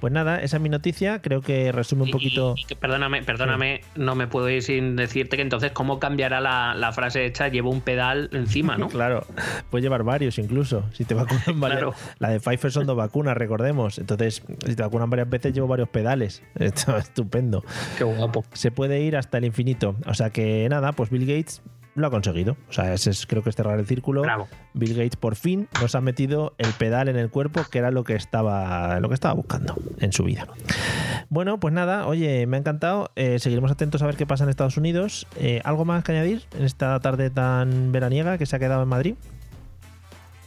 Pues 0.01 0.13
nada, 0.13 0.43
esa 0.43 0.57
es 0.57 0.63
mi 0.63 0.69
noticia. 0.69 1.21
Creo 1.23 1.41
que 1.41 1.73
resume 1.73 2.03
un 2.03 2.09
Y- 2.09 2.13
poquito. 2.13 2.55
y 2.57 2.75
perdóname, 2.75 3.23
perdóname, 3.23 3.81
no 3.95 4.15
me 4.15 4.27
puedo 4.27 4.49
ir 4.51 4.63
sin 4.63 4.97
decirte 4.97 5.37
que 5.37 5.43
entonces 5.43 5.73
cómo 5.73 5.99
cambiará 5.99 6.41
la, 6.41 6.75
la 6.75 6.93
frase 6.93 7.25
hecha 7.25 7.49
llevo 7.49 7.71
un 7.71 7.81
pedal 7.81 8.29
encima, 8.33 8.77
¿no? 8.77 8.89
Claro, 8.97 9.27
puedes 9.71 9.83
llevar 9.83 10.03
varios 10.05 10.39
incluso. 10.39 10.85
Si 10.93 11.05
te 11.05 11.15
vacunan 11.15 11.61
varias. 11.61 11.81
Claro. 11.81 11.95
La 12.19 12.31
de 12.31 12.41
Pfizer 12.41 12.73
son 12.73 12.87
dos 12.87 12.97
vacunas, 12.97 13.37
recordemos. 13.37 13.99
Entonces, 13.99 14.43
si 14.67 14.75
te 14.77 14.83
vacunan 14.83 15.11
varias 15.11 15.29
veces, 15.29 15.53
llevo 15.53 15.67
varios 15.69 15.89
pedales. 15.89 16.16
Esto 16.55 16.97
es 16.97 17.05
estupendo. 17.05 17.65
Qué 17.99 18.05
guapo. 18.05 18.45
Se 18.53 18.71
puede 18.71 19.01
ir 19.01 19.17
hasta 19.17 19.39
el 19.39 19.45
infinito. 19.45 19.97
O 20.07 20.15
sea 20.15 20.31
que 20.31 20.69
nada, 20.69 20.93
pues 20.93 21.11
Bill 21.11 21.27
Gates 21.27 21.63
lo 21.97 22.07
ha 22.07 22.11
conseguido. 22.11 22.57
O 22.69 22.73
sea, 22.73 22.93
ese 22.93 23.11
es, 23.11 23.27
creo 23.27 23.43
que 23.43 23.51
es 23.51 23.57
cerrar 23.57 23.79
el 23.79 23.87
círculo. 23.87 24.23
Bravo. 24.23 24.49
Bill 24.75 24.95
Gates 24.95 25.17
por 25.17 25.35
fin 25.35 25.69
nos 25.81 25.95
ha 25.95 26.01
metido 26.01 26.55
el 26.59 26.71
pedal 26.73 27.09
en 27.09 27.17
el 27.17 27.31
cuerpo, 27.31 27.63
que 27.71 27.79
era 27.79 27.91
lo 27.91 28.05
que 28.05 28.15
estaba, 28.15 29.01
lo 29.01 29.09
que 29.09 29.15
estaba 29.15 29.35
buscando 29.35 29.75
en 29.99 30.13
su 30.13 30.25
vida. 30.25 30.47
Bueno, 31.29 31.59
pues 31.59 31.73
nada, 31.75 32.07
oye, 32.07 32.47
me 32.47 32.57
ha 32.57 32.61
encantado. 32.61 33.11
Eh, 33.17 33.39
seguiremos 33.39 33.71
atentos 33.71 34.03
a 34.03 34.07
ver 34.07 34.17
qué 34.17 34.27
pasa 34.27 34.45
en 34.45 34.51
Estados 34.51 34.77
Unidos. 34.77 35.27
Eh, 35.39 35.61
¿Algo 35.65 35.85
más 35.85 36.05
que 36.05 36.13
añadir 36.13 36.43
en 36.57 36.65
esta 36.65 37.01
tarde 37.01 37.31
tan 37.31 37.93
veraniega 37.93 38.39
que 38.39 38.47
se 38.47 38.55
ha 38.57 38.59
quedado 38.59 38.83
en 38.83 38.89
Madrid? 38.89 39.15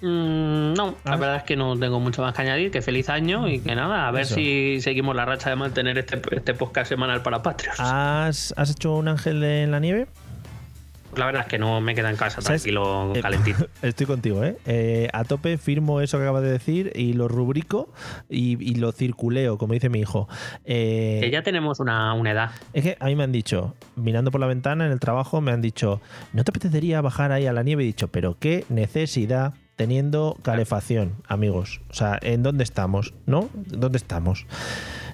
Mm, 0.01 0.73
no, 0.75 0.95
Ah. 1.03 1.11
la 1.11 1.15
verdad 1.17 1.35
es 1.37 1.43
que 1.43 1.55
no 1.55 1.77
tengo 1.77 1.99
mucho 1.99 2.21
más 2.21 2.33
que 2.35 2.41
añadir. 2.41 2.71
Que 2.71 2.81
feliz 2.81 3.09
año 3.09 3.47
y 3.47 3.59
que 3.59 3.75
nada, 3.75 4.07
a 4.07 4.11
ver 4.11 4.23
Eso. 4.23 4.35
si 4.35 4.79
seguimos 4.81 5.15
la 5.15 5.25
racha 5.25 5.49
de 5.49 5.55
mantener 5.55 5.97
este, 5.97 6.21
este 6.31 6.53
podcast 6.53 6.89
semanal 6.89 7.21
para 7.21 7.41
Patreons. 7.41 7.79
¿Has, 7.79 8.53
has 8.57 8.71
hecho 8.71 8.95
un 8.95 9.07
ángel 9.07 9.43
en 9.43 9.71
la 9.71 9.79
nieve? 9.79 10.07
La 11.15 11.25
verdad 11.25 11.41
es 11.41 11.47
que 11.47 11.57
no 11.57 11.81
me 11.81 11.95
queda 11.95 12.11
en 12.11 12.17
casa 12.17 12.39
¿Sabes? 12.39 12.61
tranquilo, 12.61 13.13
Eh, 13.15 13.21
calentito. 13.21 13.67
Estoy 13.81 14.05
contigo, 14.05 14.43
¿eh? 14.43 14.57
Eh, 14.67 15.09
A 15.11 15.23
tope 15.23 15.57
firmo 15.57 16.01
eso 16.01 16.17
que 16.19 16.23
acabas 16.23 16.43
de 16.43 16.51
decir 16.51 16.91
y 16.95 17.13
lo 17.13 17.27
rubrico 17.27 17.91
y, 18.29 18.63
y 18.63 18.75
lo 18.75 18.91
circuleo, 18.91 19.57
como 19.57 19.73
dice 19.73 19.89
mi 19.89 19.99
hijo. 19.99 20.29
Eh, 20.65 21.17
Que 21.23 21.31
ya 21.31 21.41
tenemos 21.41 21.79
una, 21.79 22.13
una 22.13 22.29
edad. 22.31 22.51
Es 22.73 22.83
que 22.83 22.95
a 22.99 23.07
mí 23.07 23.15
me 23.15 23.23
han 23.23 23.31
dicho, 23.31 23.75
mirando 23.95 24.29
por 24.29 24.39
la 24.39 24.45
ventana 24.47 24.85
en 24.85 24.91
el 24.91 24.99
trabajo, 24.99 25.41
me 25.41 25.51
han 25.51 25.61
dicho, 25.63 25.99
¿no 26.31 26.43
te 26.43 26.51
apetecería 26.51 27.01
bajar 27.01 27.31
ahí 27.31 27.47
a 27.47 27.53
la 27.53 27.63
nieve? 27.63 27.81
He 27.83 27.87
dicho, 27.87 28.07
pero 28.09 28.37
qué 28.39 28.65
necesidad 28.69 29.55
teniendo 29.79 30.37
calefacción, 30.41 31.13
amigos. 31.25 31.79
O 31.89 31.93
sea, 31.93 32.19
¿en 32.21 32.43
dónde 32.43 32.65
estamos? 32.65 33.13
¿No? 33.25 33.49
¿Dónde 33.53 33.97
estamos? 33.97 34.45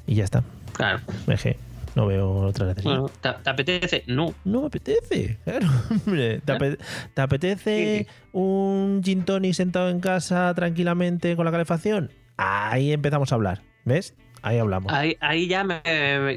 Y 0.08 0.16
ya 0.16 0.24
está. 0.24 0.44
Claro. 0.74 1.02
Eje, 1.28 1.58
no 1.94 2.08
veo 2.08 2.32
otra 2.48 2.66
necesidad. 2.66 3.00
Bueno, 3.02 3.12
¿te, 3.22 3.30
te 3.44 3.50
apetece? 3.52 4.04
No. 4.08 4.34
No 4.44 4.62
me 4.62 4.68
apetece, 4.68 5.38
claro. 5.44 5.68
Hombre, 6.08 6.40
¿te, 6.40 6.52
ape- 6.54 6.80
te 7.14 7.22
apetece 7.22 8.08
un 8.32 9.02
gin 9.04 9.24
tonic 9.24 9.54
sentado 9.54 9.90
en 9.92 10.00
casa 10.00 10.52
tranquilamente 10.56 11.36
con 11.36 11.46
la 11.46 11.52
calefacción? 11.52 12.10
Ahí 12.38 12.92
empezamos 12.92 13.32
a 13.32 13.36
hablar, 13.36 13.62
¿ves? 13.86 14.16
Ahí 14.48 14.60
hablamos. 14.60 14.94
Ahí, 14.94 15.18
ahí 15.22 15.48
ya, 15.48 15.64
me, 15.64 15.82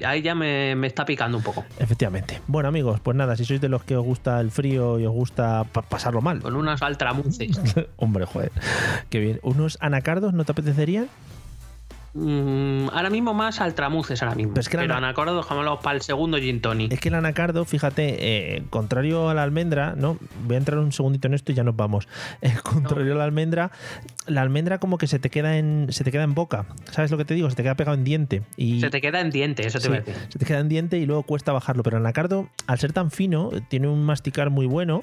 ahí 0.07 0.23
ya 0.23 0.35
me, 0.35 0.75
me 0.75 0.87
está 0.87 1.05
picando 1.05 1.37
un 1.37 1.45
poco. 1.45 1.65
Efectivamente. 1.79 2.41
Bueno, 2.47 2.69
amigos, 2.71 3.01
pues 3.01 3.15
nada, 3.17 3.37
si 3.37 3.45
sois 3.45 3.61
de 3.61 3.69
los 3.69 3.85
que 3.85 3.97
os 3.97 4.05
gusta 4.05 4.41
el 4.41 4.51
frío 4.51 4.99
y 4.99 5.05
os 5.05 5.13
gusta 5.13 5.65
pa- 5.65 5.83
pasarlo 5.83 6.23
mal. 6.23 6.41
Con 6.41 6.57
unas 6.57 6.81
altramuces. 6.83 7.61
Hombre, 7.99 8.25
joder. 8.25 8.51
Qué 9.11 9.19
bien. 9.19 9.41
¿Unos 9.43 9.77
anacardos 9.83 10.33
no 10.33 10.45
te 10.45 10.53
apetecerían? 10.53 11.09
Mm, 12.15 12.89
ahora 12.93 13.11
mismo 13.11 13.35
más 13.35 13.61
altramuces 13.61 14.23
ahora 14.23 14.35
mismo. 14.35 14.55
Pero 14.55 14.61
es 14.63 14.69
que 14.69 14.77
Pero 14.79 14.89
na- 14.89 14.97
anacordo 14.99 15.37
dejámoslo 15.37 15.79
para 15.81 15.97
el 15.97 16.03
segundo 16.03 16.39
gin 16.39 16.61
tonic. 16.61 16.93
Es 16.93 17.01
que 17.01 17.09
el 17.11 17.15
anacardo, 17.15 17.65
fíjate, 17.65 18.57
eh, 18.57 18.63
contrario 18.71 19.29
a 19.29 19.35
la 19.35 19.43
almendra, 19.43 19.95
¿no? 19.97 20.19
Voy 20.47 20.55
a 20.57 20.59
entrar 20.59 20.79
un 20.79 20.91
segundito 20.93 21.29
en 21.29 21.35
esto 21.35 21.53
y 21.53 21.55
ya 21.55 21.65
nos 21.65 21.77
vamos. 21.77 22.09
Eh, 22.41 22.53
contrario 22.63 23.15
a 23.15 23.17
la 23.17 23.25
almendra, 23.25 23.71
la 24.27 24.43
almendra 24.43 24.79
como 24.79 24.97
que 24.97 25.07
se 25.07 25.19
te 25.19 25.29
queda 25.29 25.59
en 25.59 25.89
se 25.91 26.05
te 26.05 26.13
queda 26.13 26.23
en 26.23 26.35
boca. 26.35 26.67
¿Sabes 26.91 27.11
lo 27.11 27.19
que 27.19 27.25
te 27.25 27.35
digo? 27.35 27.51
Se 27.51 27.57
te 27.57 27.63
queda 27.63 27.75
pegado 27.75 27.97
en 27.97 28.05
diente. 28.05 28.43
Y 28.57 28.81
Se 28.81 28.91
te 28.91 29.01
queda 29.01 29.21
en 29.21 29.31
diente, 29.31 29.67
eso 29.67 29.79
te 29.79 29.83
Sí, 29.85 29.89
voy 29.89 29.99
a 29.99 30.01
decir. 30.03 30.15
se 30.29 30.39
te 30.39 30.45
queda 30.47 30.61
en 30.61 30.69
diente 30.69 30.99
y 30.99 31.07
luego 31.07 31.25
cuesta 31.25 31.53
bajarlo. 31.53 31.83
Pero 31.83 31.97
el 31.99 32.05
anacardo, 32.05 32.49
al 32.67 32.79
ser 32.79 32.93
tan 32.93 33.11
fino, 33.11 33.51
tiene 33.69 33.89
un 33.89 34.03
masticar 34.05 34.51
muy 34.51 34.67
bueno 34.67 35.03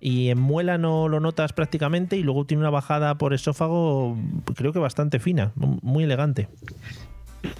y 0.00 0.28
en 0.28 0.38
muela 0.38 0.78
no 0.78 1.08
lo 1.08 1.20
notas 1.20 1.52
prácticamente 1.52 2.16
y 2.16 2.22
luego 2.22 2.44
tiene 2.44 2.60
una 2.62 2.70
bajada 2.70 3.16
por 3.16 3.32
esófago, 3.34 4.16
creo 4.54 4.72
que 4.72 4.78
bastante 4.78 5.18
fina, 5.18 5.52
muy 5.56 6.04
elegante. 6.04 6.43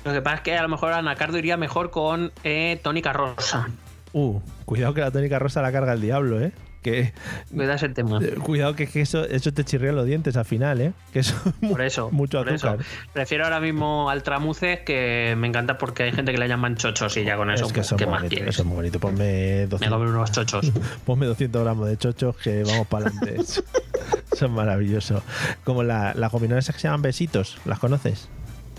Lo 0.04 0.12
que 0.12 0.22
pasa 0.22 0.36
es 0.36 0.42
que 0.42 0.56
a 0.56 0.62
lo 0.62 0.68
mejor 0.68 0.92
anacardo 0.92 1.36
iría 1.38 1.56
mejor 1.56 1.90
con 1.90 2.32
eh, 2.42 2.80
tónica 2.82 3.12
rosa. 3.12 3.68
Uh, 4.12 4.40
cuidado 4.64 4.94
que 4.94 5.00
la 5.00 5.10
tónica 5.10 5.38
rosa 5.38 5.60
la 5.60 5.72
carga 5.72 5.92
el 5.92 6.00
diablo, 6.00 6.40
¿eh? 6.40 6.52
Que, 6.82 7.14
Cuidado 7.50 7.72
ese 7.76 7.88
tema. 7.88 8.18
eh, 8.22 8.34
cuidado 8.34 8.76
que, 8.76 8.86
que 8.86 9.00
eso, 9.00 9.24
eso 9.24 9.52
te 9.54 9.64
chirría 9.64 9.92
los 9.92 10.04
dientes 10.04 10.36
al 10.36 10.44
final, 10.44 10.82
¿eh? 10.82 10.92
Que 11.14 11.20
eso 11.20 11.34
Por 11.70 11.80
eso. 11.80 12.10
mucho 12.10 12.38
por 12.38 12.50
eso. 12.50 12.68
azúcar. 12.68 12.86
Prefiero 13.14 13.44
ahora 13.44 13.58
mismo 13.58 14.10
al 14.10 14.22
tramuces 14.22 14.80
que 14.80 15.34
me 15.38 15.48
encanta 15.48 15.78
porque 15.78 16.02
hay 16.02 16.12
gente 16.12 16.32
que 16.32 16.38
le 16.38 16.46
llaman 16.46 16.76
chochos 16.76 17.16
y 17.16 17.24
ya 17.24 17.36
con 17.38 17.50
eso, 17.50 17.64
es 17.66 17.72
que 17.72 17.80
eso 17.80 17.94
es 17.94 17.98
¿qué 17.98 18.06
más 18.06 18.20
bonito, 18.20 18.36
quieres? 18.36 18.54
eso 18.54 18.62
es 18.62 18.66
muy 18.68 18.76
bonito. 18.76 19.00
Ponme 19.00 19.16
Me 19.18 19.66
200, 19.66 19.98
comen 19.98 20.14
unos 20.14 20.32
chochos. 20.32 20.70
ponme 21.06 21.24
200 21.26 21.62
gramos 21.64 21.88
de 21.88 21.96
chochos 21.96 22.36
que 22.36 22.62
vamos 22.64 22.86
para 22.86 23.06
adelante. 23.08 23.42
Son 24.36 24.52
maravillosos. 24.52 25.22
Como 25.64 25.82
la, 25.84 26.12
las 26.14 26.30
gominolas 26.30 26.66
que 26.66 26.72
se 26.78 26.86
llaman 26.88 27.00
besitos, 27.02 27.56
¿las 27.64 27.78
conoces? 27.78 28.28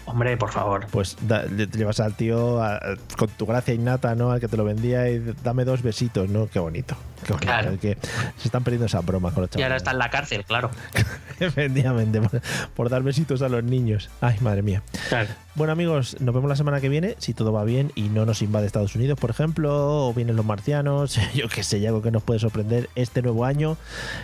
Hombre, 0.07 0.37
por 0.37 0.51
favor. 0.51 0.85
Pues 0.91 1.17
da- 1.27 1.43
le- 1.43 1.65
te 1.67 1.77
llevas 1.79 1.99
al 1.99 2.13
tío 2.15 2.61
a- 2.63 2.79
con 3.17 3.27
tu 3.29 3.45
gracia 3.45 3.73
innata, 3.73 4.13
¿no? 4.15 4.31
Al 4.31 4.39
que 4.39 4.47
te 4.47 4.55
lo 4.55 4.63
vendía 4.63 5.09
y 5.09 5.19
dame 5.43 5.65
dos 5.65 5.81
besitos, 5.81 6.29
¿no? 6.29 6.47
Qué 6.47 6.59
bonito. 6.59 6.95
Qué 7.25 7.33
bonito. 7.33 7.47
Claro. 7.47 7.71
Es 7.71 7.79
que 7.79 7.97
se 8.37 8.47
están 8.47 8.63
perdiendo 8.63 8.85
esas 8.85 9.03
bromas 9.03 9.33
con 9.33 9.41
los 9.41 9.49
Y 9.49 9.53
chavales. 9.53 9.65
ahora 9.65 9.77
está 9.77 9.91
en 9.91 9.97
la 9.97 10.09
cárcel, 10.11 10.45
claro. 10.45 10.69
Efectivamente, 11.39 12.21
por, 12.21 12.41
por 12.75 12.89
dar 12.89 13.01
besitos 13.03 13.41
a 13.41 13.49
los 13.49 13.63
niños. 13.63 14.09
Ay, 14.21 14.37
madre 14.41 14.61
mía. 14.61 14.83
Claro. 15.09 15.29
Bueno, 15.55 15.73
amigos, 15.73 16.17
nos 16.19 16.35
vemos 16.35 16.49
la 16.49 16.55
semana 16.55 16.81
que 16.81 16.89
viene, 16.89 17.15
si 17.17 17.33
todo 17.33 17.51
va 17.53 17.63
bien 17.63 17.91
y 17.95 18.03
no 18.09 18.25
nos 18.25 18.41
invade 18.41 18.67
Estados 18.67 18.95
Unidos, 18.95 19.17
por 19.19 19.29
ejemplo, 19.29 20.07
o 20.07 20.13
vienen 20.13 20.35
los 20.35 20.45
marcianos, 20.45 21.17
yo 21.33 21.47
qué 21.49 21.63
sé, 21.63 21.79
y 21.79 21.87
algo 21.87 22.01
que 22.01 22.11
nos 22.11 22.23
puede 22.23 22.39
sorprender 22.39 22.89
este 22.95 23.21
nuevo 23.21 23.45
año 23.45 23.77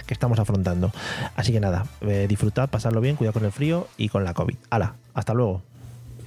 que 0.05 0.13
estamos 0.13 0.39
afrontando. 0.39 0.91
Así 1.35 1.51
que 1.53 1.59
nada, 1.59 1.85
eh, 2.01 2.25
disfrutad, 2.29 2.69
pasadlo 2.69 3.01
bien, 3.01 3.15
cuidado 3.15 3.33
con 3.33 3.45
el 3.45 3.51
frío 3.51 3.87
y 3.97 4.09
con 4.09 4.23
la 4.23 4.33
COVID. 4.33 4.55
Hala, 4.69 4.95
hasta 5.13 5.33
luego. 5.33 5.63